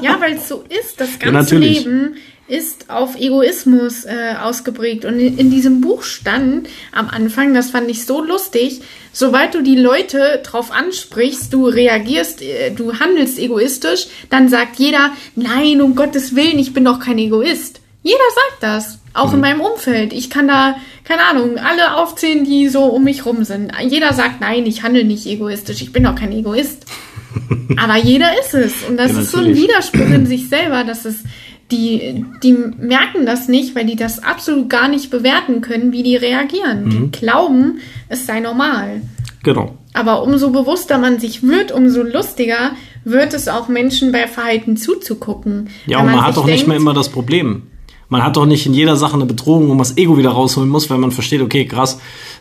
ja, 0.02 0.18
weil 0.22 0.36
es 0.36 0.48
so 0.48 0.64
ist. 0.70 1.00
Das 1.00 1.20
ganze 1.20 1.56
ja, 1.56 1.62
Leben 1.62 2.16
ist 2.50 2.90
auf 2.90 3.16
Egoismus 3.16 4.06
äh, 4.06 4.34
ausgeprägt. 4.42 5.06
Und 5.06 5.20
in, 5.20 5.38
in, 5.38 5.52
diesem 5.52 5.82
Buch 5.82 6.04
stand 6.04 6.68
am 6.92 7.08
Anfang, 7.08 7.54
das 7.54 7.70
fand 7.70 7.90
ich 7.90 8.06
so 8.06 8.24
lustig, 8.24 8.82
sobald 9.14 9.54
du 9.54 9.62
die 9.62 9.78
Leute 9.78 10.42
drauf 10.44 10.72
ansprichst, 10.72 11.54
du 11.54 11.68
reagierst, 11.68 12.42
äh, 12.42 12.72
du 12.72 13.00
handelst 13.00 13.40
egoistisch, 13.40 14.08
dann 14.30 14.50
sagt 14.50 14.78
jeder, 14.78 15.12
nein, 15.36 15.82
um 15.82 15.96
Gottes 15.96 16.36
Willen, 16.36 16.60
ich 16.60 16.74
bin 16.74 16.86
doch 16.86 17.00
kein 17.00 17.20
Egoist. 17.20 17.82
Jeder 18.02 18.18
sagt 18.34 18.64
das. 18.64 19.00
Auch 19.14 19.30
mhm. 19.30 19.36
in 19.36 19.40
meinem 19.42 19.62
Umfeld. 19.62 20.14
Ich 20.14 20.30
kann 20.30 20.48
da, 20.48 20.78
keine 21.04 21.26
Ahnung, 21.26 21.58
alle 21.58 21.96
aufzählen, 21.98 22.46
die 22.46 22.68
so 22.70 22.84
um 22.86 23.04
mich 23.04 23.26
rum 23.26 23.44
sind. 23.44 23.72
Jeder 23.84 24.14
sagt, 24.14 24.42
nein, 24.42 24.66
ich 24.66 24.84
handle 24.84 25.04
nicht 25.04 25.26
egoistisch, 25.26 25.82
ich 25.82 25.92
bin 25.92 26.04
doch 26.04 26.16
kein 26.16 26.32
Egoist. 26.32 26.86
Aber 27.78 27.98
jeder 27.98 28.40
ist 28.40 28.54
es. 28.54 28.84
Und 28.88 28.98
das 28.98 29.14
ja, 29.14 29.20
ist 29.20 29.32
so 29.32 29.40
ein 29.40 29.56
Widerspruch 29.56 30.10
in 30.10 30.26
sich 30.26 30.50
selber, 30.50 30.84
dass 30.84 31.06
es 31.06 31.24
die, 31.72 32.26
die 32.42 32.54
merken 32.54 33.26
das 33.26 33.48
nicht, 33.48 33.76
weil 33.76 33.86
die 33.86 33.96
das 33.96 34.24
absolut 34.24 34.70
gar 34.70 34.88
nicht 34.88 35.10
bewerten 35.10 35.62
können, 35.62 35.92
wie 35.92 36.04
die 36.04 36.16
reagieren. 36.16 36.86
Mhm. 36.86 37.12
Die 37.12 37.20
glauben, 37.20 37.80
es 38.08 38.26
sei 38.26 38.40
normal. 38.40 39.02
Genau. 39.44 39.78
Aber 39.94 40.24
umso 40.24 40.52
bewusster 40.52 40.98
man 40.98 41.20
sich 41.20 41.44
wird, 41.44 41.72
umso 41.72 42.04
lustiger 42.04 42.72
wird 43.06 43.34
es 43.34 43.48
auch 43.48 43.68
Menschen 43.68 44.12
bei 44.12 44.28
Verhalten 44.28 44.78
zuzugucken. 44.78 45.70
Ja, 45.86 46.00
und 46.00 46.06
man, 46.06 46.16
man 46.16 46.26
hat 46.26 46.38
doch 46.38 46.46
denkt, 46.46 46.60
nicht 46.60 46.68
mehr 46.68 46.78
immer 46.78 46.94
das 46.94 47.10
Problem. 47.10 47.64
Man 48.12 48.24
hat 48.24 48.38
doch 48.38 48.48
nicht 48.48 48.66
in 48.66 48.74
jeder 48.74 48.96
Sache 48.96 49.14
eine 49.14 49.28
Bedrohung, 49.28 49.66
wo 49.66 49.70
man 49.70 49.80
das 49.80 49.96
Ego 49.96 50.18
wieder 50.18 50.32
rausholen 50.32 50.68
muss, 50.70 50.90
weil 50.90 50.98
man 50.98 51.12
versteht, 51.12 51.42
okay, 51.42 51.66
krass, 51.66 52.00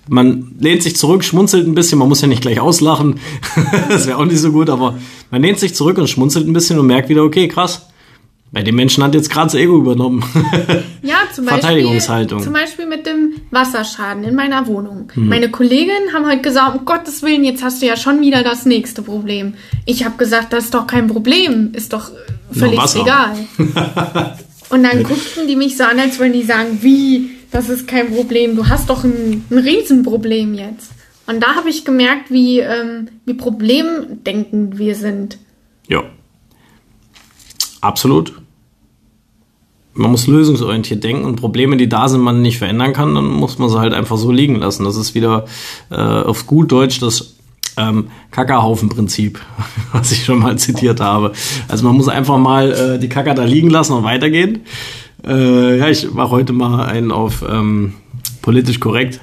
man 0.09 0.55
lehnt 0.59 0.83
sich 0.83 0.97
zurück, 0.97 1.23
schmunzelt 1.23 1.67
ein 1.67 1.75
bisschen, 1.75 1.99
man 1.99 2.09
muss 2.09 2.23
ja 2.23 2.29
nicht 2.29 2.41
gleich 2.41 2.59
auslachen, 2.59 3.21
das 3.91 4.07
wäre 4.07 4.17
auch 4.17 4.25
nicht 4.25 4.41
so 4.41 4.51
gut, 4.51 4.71
aber 4.71 4.97
man 5.31 5.43
lehnt 5.43 5.59
sich 5.59 5.75
zurück 5.75 5.99
und 5.99 6.09
schmunzelt 6.09 6.47
ein 6.47 6.55
bisschen 6.55 6.79
und 6.79 6.87
merkt 6.87 7.11
wieder, 7.11 7.23
okay, 7.23 7.49
krass, 7.49 7.88
bei 8.51 8.63
den 8.63 8.75
Menschen 8.75 9.05
hat 9.05 9.15
jetzt 9.15 9.31
gerade 9.31 9.47
das 9.47 9.55
Ego 9.55 9.77
übernommen. 9.79 10.25
Ja, 11.01 11.21
zum 11.33 11.47
Beispiel, 11.47 11.63
Verteidigungshaltung. 11.63 12.43
zum 12.43 12.53
Beispiel 12.53 12.85
mit 12.85 13.07
dem 13.07 13.37
Wasserschaden 13.51 14.25
in 14.25 14.35
meiner 14.35 14.67
Wohnung. 14.67 15.11
Hm. 15.15 15.29
Meine 15.29 15.51
Kolleginnen 15.51 16.13
haben 16.13 16.27
heute 16.27 16.43
gesagt, 16.43 16.77
um 16.77 16.85
Gottes 16.85 17.23
Willen, 17.23 17.45
jetzt 17.45 17.63
hast 17.63 17.81
du 17.81 17.87
ja 17.87 17.97
schon 17.97 18.21
wieder 18.21 18.43
das 18.43 18.67
nächste 18.67 19.01
Problem. 19.01 19.55
Ich 19.87 20.05
habe 20.05 20.17
gesagt, 20.19 20.53
das 20.53 20.65
ist 20.65 20.75
doch 20.75 20.87
kein 20.87 21.07
Problem. 21.07 21.73
Ist 21.73 21.95
doch 21.95 22.11
völlig 22.51 22.79
Wasser. 22.79 23.01
egal. 23.01 23.37
Und 24.71 24.83
dann 24.83 25.03
guckten 25.03 25.47
die 25.47 25.57
mich 25.57 25.77
so 25.77 25.85
an, 25.85 25.99
als 25.99 26.19
wollen 26.19 26.33
die 26.33 26.43
sagen, 26.43 26.79
wie, 26.83 27.31
das 27.51 27.71
ist 27.71 27.89
kein 27.89 28.13
Problem, 28.13 28.57
du 28.57 28.69
hast 28.69 28.91
doch 28.91 29.05
ein, 29.05 29.45
ein 29.51 29.59
Riesenproblem 29.59 30.55
jetzt. 30.55 30.91
Und 31.27 31.43
da 31.43 31.55
habe 31.55 31.71
ich 31.71 31.85
gemerkt, 31.85 32.31
wie, 32.31 32.59
ähm, 32.59 33.09
wie 33.25 33.35
problemdenkend 33.35 34.79
wir 34.79 34.95
sind. 34.95 35.39
Ja. 35.87 36.03
Absolut. 37.81 38.38
Man 39.99 40.11
muss 40.13 40.27
lösungsorientiert 40.27 41.03
denken 41.03 41.25
und 41.25 41.37
Probleme, 41.37 41.77
die 41.77 41.89
da 41.89 42.09
sind, 42.09 42.21
man 42.21 42.41
nicht 42.41 42.59
verändern 42.59 42.93
kann, 42.93 43.15
dann 43.15 43.27
muss 43.27 43.59
man 43.59 43.69
sie 43.69 43.79
halt 43.79 43.93
einfach 43.93 44.17
so 44.17 44.31
liegen 44.31 44.57
lassen. 44.57 44.85
Das 44.85 44.97
ist 44.97 45.15
wieder 45.15 45.45
äh, 45.91 45.97
auf 45.97 46.47
gut 46.47 46.71
Deutsch 46.71 47.01
das 47.01 47.35
ähm, 47.77 48.09
Kackerhaufen-Prinzip, 48.31 49.41
was 49.93 50.13
ich 50.13 50.25
schon 50.25 50.39
mal 50.39 50.57
zitiert 50.59 51.01
habe. 51.01 51.33
Also 51.69 51.85
man 51.85 51.97
muss 51.97 52.09
einfach 52.09 52.39
mal 52.39 52.73
äh, 52.73 52.99
die 52.99 53.09
Kacker 53.09 53.35
da 53.35 53.45
liegen 53.45 53.71
lassen 53.71 53.93
und 53.93 54.05
weitergehen. 54.05 54.61
Äh, 55.27 55.79
ja, 55.79 55.89
ich 55.89 56.13
mache 56.13 56.31
heute 56.31 56.53
mal 56.53 56.87
einen 56.87 57.11
auf 57.11 57.45
ähm, 57.49 57.95
politisch 58.43 58.79
korrekt. 58.81 59.21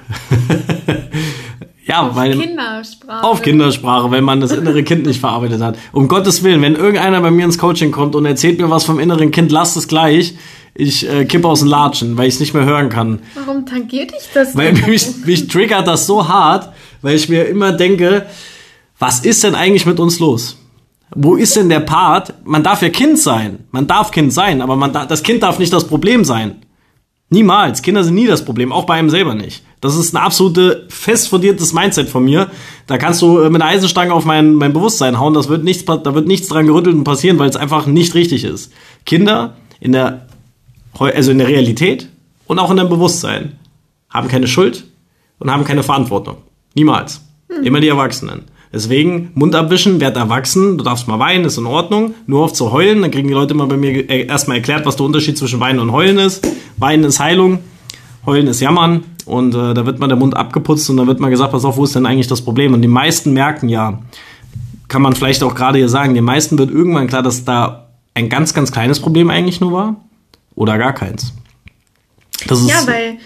ja, 1.86 2.02
Auf 2.10 2.16
weil 2.16 2.38
Kindersprache. 2.38 3.24
auf 3.24 3.42
Kindersprache, 3.42 4.12
wenn 4.12 4.24
man 4.24 4.42
das 4.42 4.52
innere 4.52 4.84
Kind 4.84 5.06
nicht 5.06 5.20
verarbeitet 5.20 5.62
hat. 5.62 5.78
Um 5.94 6.08
Gottes 6.08 6.44
Willen, 6.44 6.62
wenn 6.62 6.76
irgendeiner 6.76 7.22
bei 7.22 7.32
mir 7.32 7.46
ins 7.46 7.58
Coaching 7.58 7.92
kommt 7.92 8.16
und 8.16 8.26
erzählt 8.26 8.60
mir 8.60 8.70
was 8.70 8.84
vom 8.84 9.00
inneren 9.00 9.32
Kind, 9.32 9.52
lasst 9.52 9.78
es 9.78 9.88
gleich. 9.88 10.36
Ich 10.78 11.10
äh, 11.10 11.24
kippe 11.24 11.48
aus 11.48 11.62
den 11.62 11.70
Latschen, 11.70 12.18
weil 12.18 12.28
ich 12.28 12.36
es 12.36 12.40
nicht 12.42 12.54
mehr 12.54 12.66
hören 12.66 12.90
kann. 12.90 13.20
Warum 13.34 13.66
tangiert 13.66 14.12
dich 14.12 14.28
das? 14.34 14.56
Weil 14.56 14.74
denn? 14.74 14.90
mich, 14.90 15.26
mich 15.26 15.48
triggert 15.48 15.88
das 15.88 16.06
so 16.06 16.28
hart, 16.28 16.74
weil 17.02 17.16
ich 17.16 17.30
mir 17.30 17.46
immer 17.46 17.72
denke, 17.72 18.26
was 19.00 19.22
ist 19.22 19.44
denn 19.44 19.56
eigentlich 19.56 19.86
mit 19.86 20.00
uns 20.00 20.20
los? 20.20 20.58
Wo 21.16 21.36
ist 21.36 21.56
denn 21.56 21.70
der 21.70 21.80
Part? 21.80 22.34
Man 22.46 22.64
darf 22.64 22.82
ja 22.82 22.90
Kind 22.90 23.18
sein. 23.20 23.60
Man 23.72 23.88
darf 23.88 24.12
Kind 24.12 24.34
sein, 24.34 24.62
aber 24.62 24.76
man 24.76 24.92
da, 24.92 25.06
das 25.06 25.24
Kind 25.24 25.44
darf 25.44 25.60
nicht 25.60 25.72
das 25.72 25.88
Problem 25.88 26.26
sein. 26.26 26.58
Niemals. 27.30 27.82
Kinder 27.82 28.04
sind 28.04 28.16
nie 28.16 28.28
das 28.28 28.46
Problem, 28.46 28.72
auch 28.72 28.86
bei 28.86 28.96
einem 28.96 29.10
selber 29.10 29.34
nicht. 29.34 29.64
Das 29.82 29.96
ist 29.96 30.14
ein 30.14 30.18
absolute 30.18 30.86
fest 30.90 31.30
fundiertes 31.30 31.74
Mindset 31.74 32.10
von 32.10 32.24
mir. 32.24 32.52
Da 32.86 32.98
kannst 32.98 33.22
du 33.22 33.40
äh, 33.40 33.50
mit 33.50 33.62
einer 33.62 33.72
Eisenstange 33.72 34.14
auf 34.14 34.26
mein, 34.26 34.56
mein 34.56 34.74
Bewusstsein 34.74 35.20
hauen. 35.20 35.34
Das 35.34 35.48
wird 35.48 35.64
nichts, 35.64 35.86
da 35.86 36.14
wird 36.14 36.28
nichts 36.28 36.50
dran 36.50 36.68
gerüttelt 36.68 36.96
und 36.96 37.04
passieren, 37.04 37.40
weil 37.40 37.50
es 37.50 37.56
einfach 37.56 37.86
nicht 37.88 38.14
richtig 38.14 38.44
ist. 38.44 38.72
Kinder 39.06 39.56
in 39.80 39.92
der, 39.92 40.28
also 41.00 41.32
in 41.32 41.38
der 41.38 41.48
Realität 41.48 42.10
und 42.48 42.60
auch 42.60 42.72
in 42.72 42.78
dem 42.78 42.90
Bewusstsein 42.90 43.54
haben 44.10 44.28
keine 44.28 44.48
Schuld 44.48 44.86
und 45.40 45.52
haben 45.52 45.66
keine 45.66 45.84
Verantwortung. 45.84 46.38
Niemals. 46.74 47.22
Immer 47.64 47.80
die 47.80 47.88
Erwachsenen. 47.88 48.44
Deswegen 48.74 49.32
Mund 49.36 49.56
abwischen, 49.56 50.02
werd 50.02 50.18
erwachsen, 50.18 50.78
du 50.78 50.84
darfst 50.84 51.08
mal 51.08 51.20
weinen, 51.20 51.46
ist 51.46 51.58
in 51.58 51.66
Ordnung. 51.66 52.14
Nur 52.28 52.44
auf 52.44 52.54
zu 52.54 52.72
heulen, 52.72 53.02
dann 53.02 53.12
kriegen 53.12 53.28
die 53.28 53.34
Leute 53.34 53.54
immer 53.54 53.68
bei 53.68 53.78
mir 53.78 54.10
äh, 54.10 54.26
erstmal 54.26 54.58
erklärt, 54.58 54.86
was 54.86 54.98
der 54.98 55.06
Unterschied 55.06 55.38
zwischen 55.38 55.60
Weinen 55.60 55.80
und 55.80 55.92
Heulen 55.92 56.18
ist. 56.18 56.46
Weinen 56.78 57.06
ist 57.06 57.20
Heilung, 57.20 57.60
Heulen 58.26 58.48
ist 58.48 58.60
Jammern 58.60 59.04
und 59.26 59.56
äh, 59.56 59.74
da 59.74 59.86
wird 59.86 60.00
mal 60.00 60.08
der 60.08 60.18
Mund 60.18 60.36
abgeputzt 60.36 60.90
und 60.90 60.98
dann 60.98 61.08
wird 61.08 61.22
mal 61.22 61.30
gesagt, 61.30 61.54
pass 61.54 61.64
auf, 61.64 61.78
wo 61.78 61.86
ist 61.86 61.96
denn 61.96 62.06
eigentlich 62.06 62.28
das 62.28 62.42
Problem? 62.42 62.74
Und 62.74 62.82
die 62.82 62.90
meisten 62.90 63.32
merken 63.32 63.70
ja, 63.70 64.00
kann 64.90 65.02
man 65.02 65.16
vielleicht 65.16 65.44
auch 65.44 65.56
gerade 65.56 65.78
hier 65.78 65.90
sagen, 65.90 66.14
den 66.14 66.26
meisten 66.26 66.58
wird 66.58 66.70
irgendwann 66.70 67.08
klar, 67.08 67.24
dass 67.24 67.46
da 67.46 67.88
ein 68.14 68.28
ganz, 68.28 68.54
ganz 68.54 68.74
kleines 68.74 69.00
Problem 69.00 69.30
eigentlich 69.30 69.62
nur 69.62 69.72
war 69.72 69.96
oder 70.56 70.78
gar 70.78 70.94
keins. 70.94 71.34
Das 72.48 72.62
ist, 72.62 72.70
Ja, 72.70 72.86
weil 72.88 73.18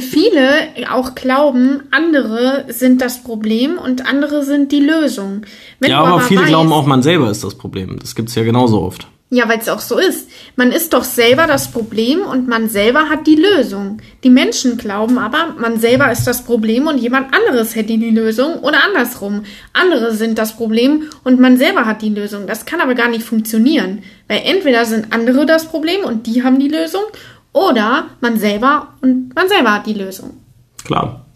viele 0.00 0.44
auch 0.90 1.14
glauben, 1.14 1.82
andere 1.90 2.66
sind 2.68 3.00
das 3.00 3.22
Problem 3.22 3.78
und 3.78 4.06
andere 4.06 4.44
sind 4.44 4.72
die 4.72 4.80
Lösung. 4.80 5.42
Wenn 5.80 5.90
ja, 5.90 6.00
du 6.00 6.06
aber 6.06 6.20
viele 6.20 6.42
weißt- 6.42 6.48
glauben 6.48 6.72
auch, 6.72 6.86
man 6.86 7.02
selber 7.02 7.30
ist 7.30 7.44
das 7.44 7.54
Problem. 7.54 7.98
Das 8.00 8.14
gibt's 8.14 8.34
ja 8.34 8.42
genauso 8.42 8.82
oft. 8.82 9.06
Ja, 9.34 9.48
weil 9.48 9.58
es 9.58 9.68
auch 9.68 9.80
so 9.80 9.98
ist. 9.98 10.28
Man 10.54 10.70
ist 10.70 10.92
doch 10.92 11.02
selber 11.02 11.48
das 11.48 11.72
Problem 11.72 12.20
und 12.20 12.46
man 12.46 12.68
selber 12.68 13.08
hat 13.08 13.26
die 13.26 13.34
Lösung. 13.34 13.98
Die 14.22 14.30
Menschen 14.30 14.76
glauben 14.76 15.18
aber, 15.18 15.56
man 15.58 15.80
selber 15.80 16.12
ist 16.12 16.24
das 16.24 16.44
Problem 16.44 16.86
und 16.86 16.98
jemand 16.98 17.34
anderes 17.34 17.74
hätte 17.74 17.98
die 17.98 18.10
Lösung 18.10 18.60
oder 18.60 18.84
andersrum. 18.84 19.42
Andere 19.72 20.14
sind 20.14 20.38
das 20.38 20.56
Problem 20.56 21.10
und 21.24 21.40
man 21.40 21.56
selber 21.56 21.84
hat 21.84 22.00
die 22.02 22.10
Lösung. 22.10 22.46
Das 22.46 22.64
kann 22.64 22.80
aber 22.80 22.94
gar 22.94 23.08
nicht 23.08 23.24
funktionieren. 23.24 24.04
Weil 24.28 24.42
entweder 24.44 24.84
sind 24.84 25.12
andere 25.12 25.46
das 25.46 25.66
Problem 25.66 26.04
und 26.04 26.28
die 26.28 26.44
haben 26.44 26.60
die 26.60 26.68
Lösung 26.68 27.02
oder 27.52 28.10
man 28.20 28.38
selber 28.38 28.94
und 29.02 29.34
man 29.34 29.48
selber 29.48 29.72
hat 29.72 29.86
die 29.86 29.94
Lösung. 29.94 30.34
Klar. 30.84 31.26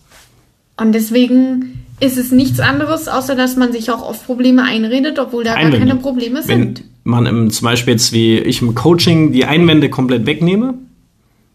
Und 0.77 0.93
deswegen 0.93 1.85
ist 1.99 2.17
es 2.17 2.31
nichts 2.31 2.61
anderes, 2.61 3.09
außer 3.09 3.35
dass 3.35 3.57
man 3.57 3.73
sich 3.73 3.91
auch 3.91 4.03
auf 4.03 4.25
Probleme 4.25 4.63
einredet, 4.63 5.19
obwohl 5.19 5.43
da 5.43 5.55
gar 5.55 5.65
Einwände. 5.65 5.79
keine 5.89 5.97
Probleme 5.97 6.47
Wenn 6.47 6.77
sind. 6.77 6.85
Man 7.09 7.27
im, 7.27 7.51
zum 7.51 7.65
Beispiel 7.65 7.95
jetzt 7.95 8.13
wie 8.13 8.39
ich 8.39 8.63
im 8.63 8.75
Coaching 8.75 9.33
die 9.33 9.45
Einwände 9.45 9.89
komplett 9.89 10.27
wegnehme, 10.27 10.75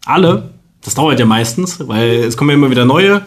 alle, 0.06 0.50
das 0.84 0.96
dauert 0.96 1.20
ja 1.20 1.26
meistens, 1.26 1.88
weil 1.88 2.16
es 2.16 2.36
kommen 2.36 2.50
ja 2.50 2.56
immer 2.56 2.72
wieder 2.72 2.86
neue. 2.86 3.22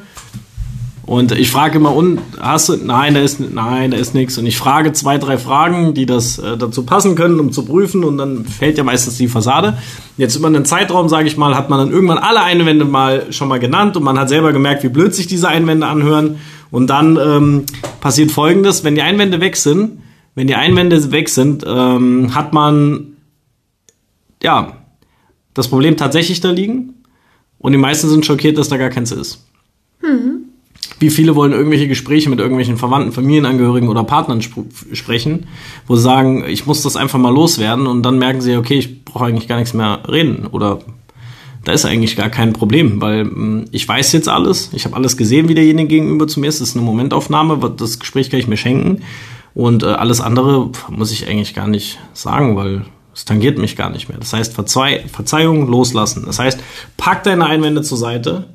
Und 1.07 1.31
ich 1.31 1.53
frage 1.53 1.79
immer, 1.79 1.95
und 1.95 2.19
hast 2.41 2.69
du, 2.69 2.77
nein, 2.77 3.15
da 3.15 3.21
ist, 3.21 3.39
nein, 3.39 3.93
da 3.93 3.97
ist 3.97 4.13
nichts. 4.13 4.37
Und 4.39 4.47
ich 4.47 4.57
frage 4.57 4.93
zwei, 4.93 5.19
drei 5.19 5.39
Fragen, 5.39 5.95
die 5.95 6.05
das 6.05 6.41
äh, 6.41 6.57
dazu 6.57 6.83
passen 6.83 7.15
können, 7.15 7.39
um 7.39 7.53
zu 7.53 7.65
prüfen. 7.65 8.03
Und 8.03 8.19
dann 8.19 8.45
fällt 8.45 8.77
ja 8.77 8.83
meistens 8.83 9.17
die 9.17 9.29
Fassade. 9.29 9.79
Jetzt 10.17 10.35
über 10.35 10.49
einen 10.49 10.65
Zeitraum, 10.65 11.09
sage 11.09 11.29
ich 11.29 11.37
mal, 11.37 11.55
hat 11.55 11.71
man 11.71 11.79
dann 11.79 11.93
irgendwann 11.93 12.19
alle 12.19 12.43
Einwände 12.43 12.85
mal 12.85 13.33
schon 13.33 13.47
mal 13.47 13.61
genannt 13.61 13.97
und 13.97 14.03
man 14.03 14.19
hat 14.19 14.29
selber 14.29 14.53
gemerkt, 14.53 14.83
wie 14.83 14.89
blöd 14.89 15.15
sich 15.15 15.29
diese 15.29 15.47
Einwände 15.47 15.87
anhören. 15.87 16.41
Und 16.73 16.89
dann 16.89 17.17
ähm, 17.17 17.67
passiert 18.01 18.33
Folgendes: 18.33 18.83
Wenn 18.83 18.97
die 18.97 19.03
Einwände 19.03 19.41
weg 19.41 19.57
sind, 19.57 20.01
wenn 20.37 20.47
die 20.47 20.55
Einwände 20.55 21.11
weg 21.11 21.29
sind, 21.29 21.65
ähm, 21.67 22.35
hat 22.35 22.53
man 22.53 23.17
ja 24.43 24.77
das 25.55 25.69
Problem 25.69 25.97
tatsächlich 25.97 26.41
da 26.41 26.51
liegen. 26.51 26.95
Und 27.59 27.73
die 27.73 27.79
meisten 27.79 28.09
sind 28.09 28.25
schockiert, 28.25 28.59
dass 28.59 28.69
da 28.69 28.77
gar 28.77 28.91
keins 28.91 29.11
ist. 29.11 29.45
Wie 31.01 31.11
viele 31.11 31.35
wollen 31.35 31.53
irgendwelche 31.53 31.89
Gespräche 31.89 32.29
mit 32.29 32.39
irgendwelchen 32.39 32.77
Verwandten, 32.77 33.13
Familienangehörigen 33.13 33.89
oder 33.89 34.05
Partnern 34.05 34.41
sp 34.45 34.69
sprechen, 34.93 35.47
wo 35.87 35.97
sie 35.97 36.03
sagen, 36.03 36.45
ich 36.47 36.67
muss 36.67 36.83
das 36.83 36.97
einfach 36.97 37.19
mal 37.19 37.33
loswerden 37.33 37.87
und 37.87 38.03
dann 38.03 38.19
merken 38.19 38.43
sie, 38.43 38.57
okay, 38.57 38.79
ich 38.79 39.05
brauche 39.05 39.25
eigentlich 39.25 39.49
gar 39.49 39.57
nichts 39.59 39.73
mehr 39.73 40.03
reden 40.07 40.47
oder 40.47 40.81
da 41.65 41.73
ist 41.73 41.87
eigentlich 41.87 42.15
gar 42.15 42.29
kein 42.29 42.53
Problem, 42.53 43.01
weil 43.01 43.25
mh, 43.25 43.65
ich 43.73 43.89
weiß 43.89 44.13
jetzt 44.13 44.29
alles, 44.29 44.71
ich 44.73 44.85
habe 44.85 44.97
alles 44.97 45.17
gesehen, 45.17 45.49
wie 45.49 45.55
derjenige 45.55 45.89
gegenüber 45.89 46.29
zu 46.29 46.41
mir 46.41 46.49
ist, 46.49 46.61
das 46.61 46.69
ist 46.69 46.77
eine 46.77 46.85
Momentaufnahme, 46.85 47.59
das 47.77 47.99
Gespräch 47.99 48.31
kann 48.31 48.41
ich 48.41 48.49
mir 48.49 48.59
schenken 48.59 49.03
und 49.57 49.83
äh, 49.83 49.87
alles 49.87 50.21
andere 50.21 50.71
muss 50.89 51.11
ich 51.11 51.27
eigentlich 51.27 51.55
gar 51.55 51.67
nicht 51.67 51.99
sagen, 52.13 52.55
weil 52.55 52.85
es 53.13 53.25
tangiert 53.25 53.59
mich 53.59 53.75
gar 53.75 53.91
nicht 53.91 54.09
mehr. 54.09 54.19
Das 54.19 54.33
heißt, 54.33 54.53
Verzeih 54.53 55.05
Verzeihung 55.11 55.67
loslassen. 55.67 56.25
Das 56.27 56.39
heißt, 56.39 56.61
pack 56.97 57.25
deine 57.25 57.47
Einwände 57.47 57.83
zur 57.83 57.99
Seite, 57.99 58.47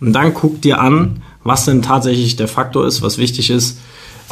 und 0.00 0.12
dann 0.12 0.34
guck 0.34 0.60
dir 0.60 0.80
an, 0.80 1.22
was 1.42 1.64
denn 1.64 1.82
tatsächlich 1.82 2.36
der 2.36 2.48
Faktor 2.48 2.86
ist, 2.86 3.02
was 3.02 3.18
wichtig 3.18 3.50
ist, 3.50 3.80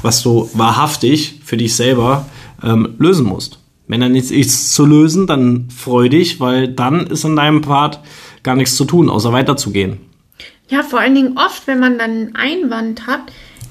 was 0.03 0.23
du 0.23 0.51
wahrhaftig 0.53 1.41
für 1.45 1.57
dich 1.57 1.75
selber 1.75 2.27
ähm, 2.63 2.95
lösen 2.99 3.27
musst. 3.27 3.61
Wenn 3.87 4.01
da 4.01 4.09
nichts 4.09 4.31
ist 4.31 4.73
zu 4.75 4.87
lösen, 4.87 5.27
dann 5.27 5.69
freu 5.75 6.09
dich, 6.09 6.41
weil 6.41 6.69
dann 6.69 7.07
ist 7.07 7.25
in 7.25 7.37
deinem 7.37 7.61
Part 7.61 8.01
gar 8.43 8.57
nichts 8.57 8.77
zu 8.77 8.85
tun, 8.85 9.09
außer 9.09 9.33
weiterzugehen. 9.33 9.99
Ja, 10.69 10.83
vor 10.83 11.01
allen 11.01 11.15
Dingen 11.15 11.39
oft, 11.39 11.67
wenn 11.67 11.81
man 11.81 11.99
dann 11.99 12.11
einen 12.11 12.37
Einwand 12.37 13.07
hat, 13.07 13.21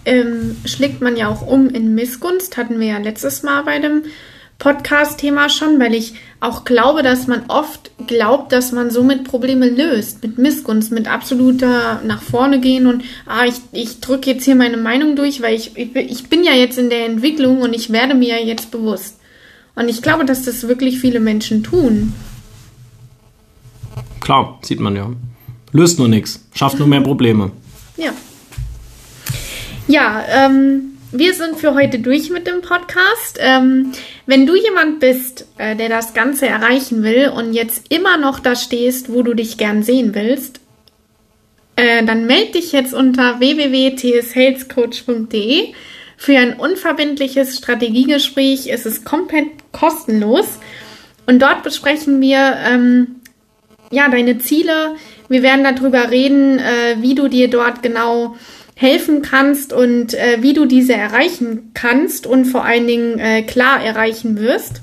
ähm, 0.05 0.55
schlägt 0.65 1.01
man 1.01 1.17
ja 1.17 1.27
auch 1.29 1.45
um 1.45 1.69
in 1.69 1.95
Missgunst. 1.95 2.57
Hatten 2.57 2.79
wir 2.79 2.87
ja 2.87 2.97
letztes 2.97 3.43
Mal 3.43 3.63
bei 3.63 3.79
dem 3.79 4.03
Podcast-Thema 4.59 5.49
schon, 5.49 5.79
weil 5.79 5.93
ich 5.93 6.13
auch 6.39 6.63
glaube, 6.63 7.03
dass 7.03 7.27
man 7.27 7.43
oft 7.47 7.91
glaubt, 8.07 8.51
dass 8.51 8.71
man 8.71 8.91
somit 8.91 9.23
Probleme 9.25 9.67
löst. 9.69 10.21
Mit 10.23 10.37
Missgunst, 10.37 10.91
mit 10.91 11.07
absoluter 11.07 12.01
nach 12.05 12.21
vorne 12.21 12.59
gehen 12.61 12.87
und 12.87 13.03
ah, 13.25 13.45
ich, 13.45 13.55
ich 13.71 13.99
drücke 13.99 14.31
jetzt 14.31 14.45
hier 14.45 14.55
meine 14.55 14.77
Meinung 14.77 15.15
durch, 15.15 15.41
weil 15.41 15.55
ich, 15.55 15.75
ich, 15.75 15.91
bin- 15.91 16.07
ich 16.07 16.29
bin 16.29 16.43
ja 16.43 16.53
jetzt 16.53 16.77
in 16.77 16.89
der 16.89 17.05
Entwicklung 17.05 17.61
und 17.61 17.73
ich 17.73 17.91
werde 17.91 18.13
mir 18.13 18.39
ja 18.39 18.45
jetzt 18.45 18.71
bewusst. 18.71 19.19
Und 19.75 19.89
ich 19.89 20.01
glaube, 20.01 20.23
dass 20.23 20.43
das 20.43 20.67
wirklich 20.67 20.99
viele 20.99 21.19
Menschen 21.19 21.63
tun. 21.63 22.13
Klar, 24.21 24.59
sieht 24.61 24.79
man 24.79 24.95
ja. 24.95 25.09
Löst 25.71 25.97
nur 25.99 26.07
nichts, 26.07 26.45
schafft 26.53 26.77
nur 26.77 26.87
mehr 26.87 27.01
Probleme. 27.01 27.51
Ja. 27.97 28.11
Ja, 29.87 30.23
ähm, 30.29 30.97
wir 31.11 31.33
sind 31.33 31.57
für 31.57 31.73
heute 31.73 31.99
durch 31.99 32.29
mit 32.29 32.47
dem 32.47 32.61
Podcast. 32.61 33.37
Ähm, 33.39 33.91
wenn 34.25 34.45
du 34.45 34.55
jemand 34.55 35.01
bist, 35.01 35.45
äh, 35.57 35.75
der 35.75 35.89
das 35.89 36.13
Ganze 36.13 36.47
erreichen 36.47 37.03
will 37.03 37.33
und 37.35 37.51
jetzt 37.53 37.91
immer 37.91 38.15
noch 38.17 38.39
da 38.39 38.55
stehst, 38.55 39.11
wo 39.11 39.23
du 39.23 39.33
dich 39.33 39.57
gern 39.57 39.83
sehen 39.83 40.15
willst, 40.15 40.61
äh, 41.75 42.05
dann 42.05 42.27
melde 42.27 42.53
dich 42.53 42.71
jetzt 42.71 42.93
unter 42.93 43.41
www.tshalescoach.de 43.41 45.73
für 46.15 46.37
ein 46.37 46.53
unverbindliches 46.53 47.57
Strategiegespräch. 47.57 48.71
Es 48.71 48.85
ist 48.85 49.03
komplett 49.03 49.47
kostenlos 49.73 50.59
und 51.25 51.41
dort 51.41 51.63
besprechen 51.63 52.21
wir 52.21 52.55
ähm, 52.65 53.15
ja, 53.91 54.07
deine 54.07 54.37
Ziele. 54.37 54.95
Wir 55.27 55.43
werden 55.43 55.65
darüber 55.65 56.09
reden, 56.09 56.59
äh, 56.59 56.95
wie 57.01 57.15
du 57.15 57.27
dir 57.27 57.49
dort 57.49 57.83
genau 57.83 58.37
helfen 58.83 59.21
kannst 59.21 59.71
und 59.71 60.13
äh, 60.13 60.39
wie 60.41 60.51
du 60.51 60.65
diese 60.65 60.93
erreichen 60.93 61.71
kannst 61.73 62.27
und 62.27 62.43
vor 62.43 62.65
allen 62.65 62.85
Dingen 62.85 63.17
äh, 63.17 63.41
klar 63.41 63.81
erreichen 63.81 64.37
wirst. 64.37 64.81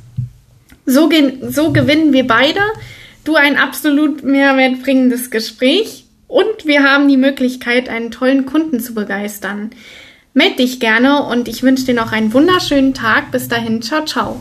So, 0.86 1.10
so 1.48 1.72
gewinnen 1.72 2.14
wir 2.14 2.26
beide. 2.26 2.60
Du 3.24 3.34
ein 3.34 3.58
absolut 3.58 4.24
mehrwertbringendes 4.24 5.30
Gespräch 5.30 6.06
und 6.28 6.64
wir 6.64 6.82
haben 6.82 7.08
die 7.08 7.18
Möglichkeit, 7.18 7.90
einen 7.90 8.10
tollen 8.10 8.46
Kunden 8.46 8.80
zu 8.80 8.94
begeistern. 8.94 9.70
Meld 10.32 10.58
dich 10.58 10.80
gerne 10.80 11.24
und 11.24 11.46
ich 11.46 11.62
wünsche 11.62 11.84
dir 11.84 11.94
noch 11.94 12.12
einen 12.12 12.32
wunderschönen 12.32 12.94
Tag. 12.94 13.30
Bis 13.32 13.48
dahin, 13.48 13.82
ciao, 13.82 14.06
ciao. 14.06 14.40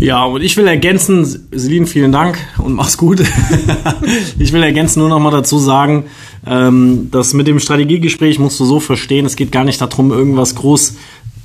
Ja, 0.00 0.24
und 0.24 0.40
ich 0.40 0.56
will 0.56 0.66
ergänzen, 0.66 1.46
Selin, 1.52 1.86
vielen 1.86 2.10
Dank 2.10 2.38
und 2.56 2.72
mach's 2.72 2.96
gut. 2.96 3.20
ich 4.38 4.50
will 4.50 4.62
ergänzen 4.62 5.00
nur 5.00 5.10
noch 5.10 5.18
mal 5.18 5.30
dazu 5.30 5.58
sagen, 5.58 6.04
ähm, 6.46 7.10
dass 7.10 7.34
mit 7.34 7.46
dem 7.46 7.60
Strategiegespräch 7.60 8.38
musst 8.38 8.58
du 8.60 8.64
so 8.64 8.80
verstehen, 8.80 9.26
es 9.26 9.36
geht 9.36 9.52
gar 9.52 9.64
nicht 9.64 9.78
darum, 9.78 10.10
irgendwas 10.10 10.54
groß, 10.54 10.96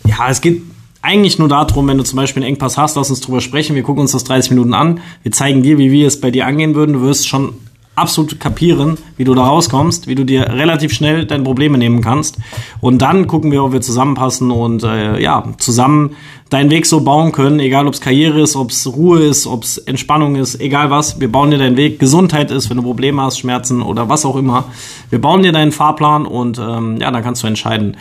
ja, 0.07 0.29
es 0.29 0.39
geht 0.39 0.61
eigentlich 1.01 1.37
nur 1.37 1.49
darum, 1.49 1.89
wenn 1.89 1.97
du 1.97 2.05
zum 2.05 2.15
Beispiel 2.15 2.43
einen 2.43 2.53
Engpass 2.53 2.77
hast, 2.77 2.95
lass 2.95 3.09
uns 3.09 3.19
drüber 3.19 3.41
sprechen, 3.41 3.75
wir 3.75 3.83
gucken 3.83 4.01
uns 4.01 4.13
das 4.13 4.23
30 4.23 4.51
Minuten 4.51 4.73
an, 4.73 5.01
wir 5.21 5.33
zeigen 5.33 5.61
dir, 5.61 5.77
wie 5.77 5.91
wir 5.91 6.07
es 6.07 6.21
bei 6.21 6.31
dir 6.31 6.47
angehen 6.47 6.75
würden, 6.75 6.93
du 6.93 7.01
wirst 7.01 7.27
schon 7.27 7.55
absolut 7.95 8.39
kapieren, 8.39 8.97
wie 9.17 9.23
du 9.23 9.34
da 9.34 9.43
rauskommst, 9.43 10.08
wie 10.08 10.15
du 10.15 10.23
dir 10.23 10.49
relativ 10.49 10.93
schnell 10.93 11.25
deine 11.25 11.43
Probleme 11.43 11.77
nehmen 11.77 12.01
kannst. 12.01 12.38
Und 12.81 13.01
dann 13.01 13.27
gucken 13.27 13.51
wir, 13.51 13.63
ob 13.63 13.73
wir 13.73 13.81
zusammenpassen 13.81 14.51
und 14.51 14.84
äh, 14.84 15.19
ja, 15.21 15.43
zusammen 15.58 16.15
deinen 16.49 16.69
Weg 16.69 16.86
so 16.86 17.01
bauen 17.01 17.31
können, 17.31 17.60
egal 17.60 17.88
ob 17.88 17.93
es 17.93 18.01
Karriere 18.01 18.41
ist, 18.41 18.55
ob 18.55 18.69
es 18.69 18.86
Ruhe 18.88 19.19
ist, 19.23 19.47
ob 19.47 19.63
es 19.63 19.77
Entspannung 19.77 20.36
ist, 20.36 20.60
egal 20.62 20.91
was. 20.91 21.19
Wir 21.19 21.31
bauen 21.31 21.51
dir 21.51 21.58
deinen 21.58 21.77
Weg, 21.77 21.99
Gesundheit 21.99 22.51
ist, 22.51 22.69
wenn 22.69 22.77
du 22.77 22.84
Probleme 22.84 23.21
hast, 23.21 23.39
Schmerzen 23.39 23.81
oder 23.81 24.10
was 24.10 24.25
auch 24.25 24.36
immer. 24.36 24.65
Wir 25.10 25.19
bauen 25.19 25.43
dir 25.43 25.51
deinen 25.51 25.71
Fahrplan 25.71 26.25
und 26.25 26.60
ähm, 26.60 26.97
ja, 26.97 27.10
dann 27.12 27.23
kannst 27.23 27.43
du 27.43 27.47
entscheiden. 27.47 27.97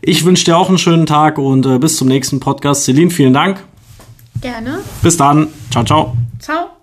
Ich 0.00 0.24
wünsche 0.24 0.44
dir 0.44 0.56
auch 0.56 0.68
einen 0.68 0.78
schönen 0.78 1.06
Tag 1.06 1.38
und 1.38 1.66
äh, 1.66 1.78
bis 1.78 1.96
zum 1.96 2.08
nächsten 2.08 2.38
Podcast. 2.38 2.84
Celine, 2.84 3.10
vielen 3.10 3.34
Dank. 3.34 3.64
Gerne. 4.40 4.78
Bis 5.02 5.16
dann. 5.16 5.48
Ciao, 5.70 5.84
ciao. 5.84 6.16
Ciao. 6.38 6.77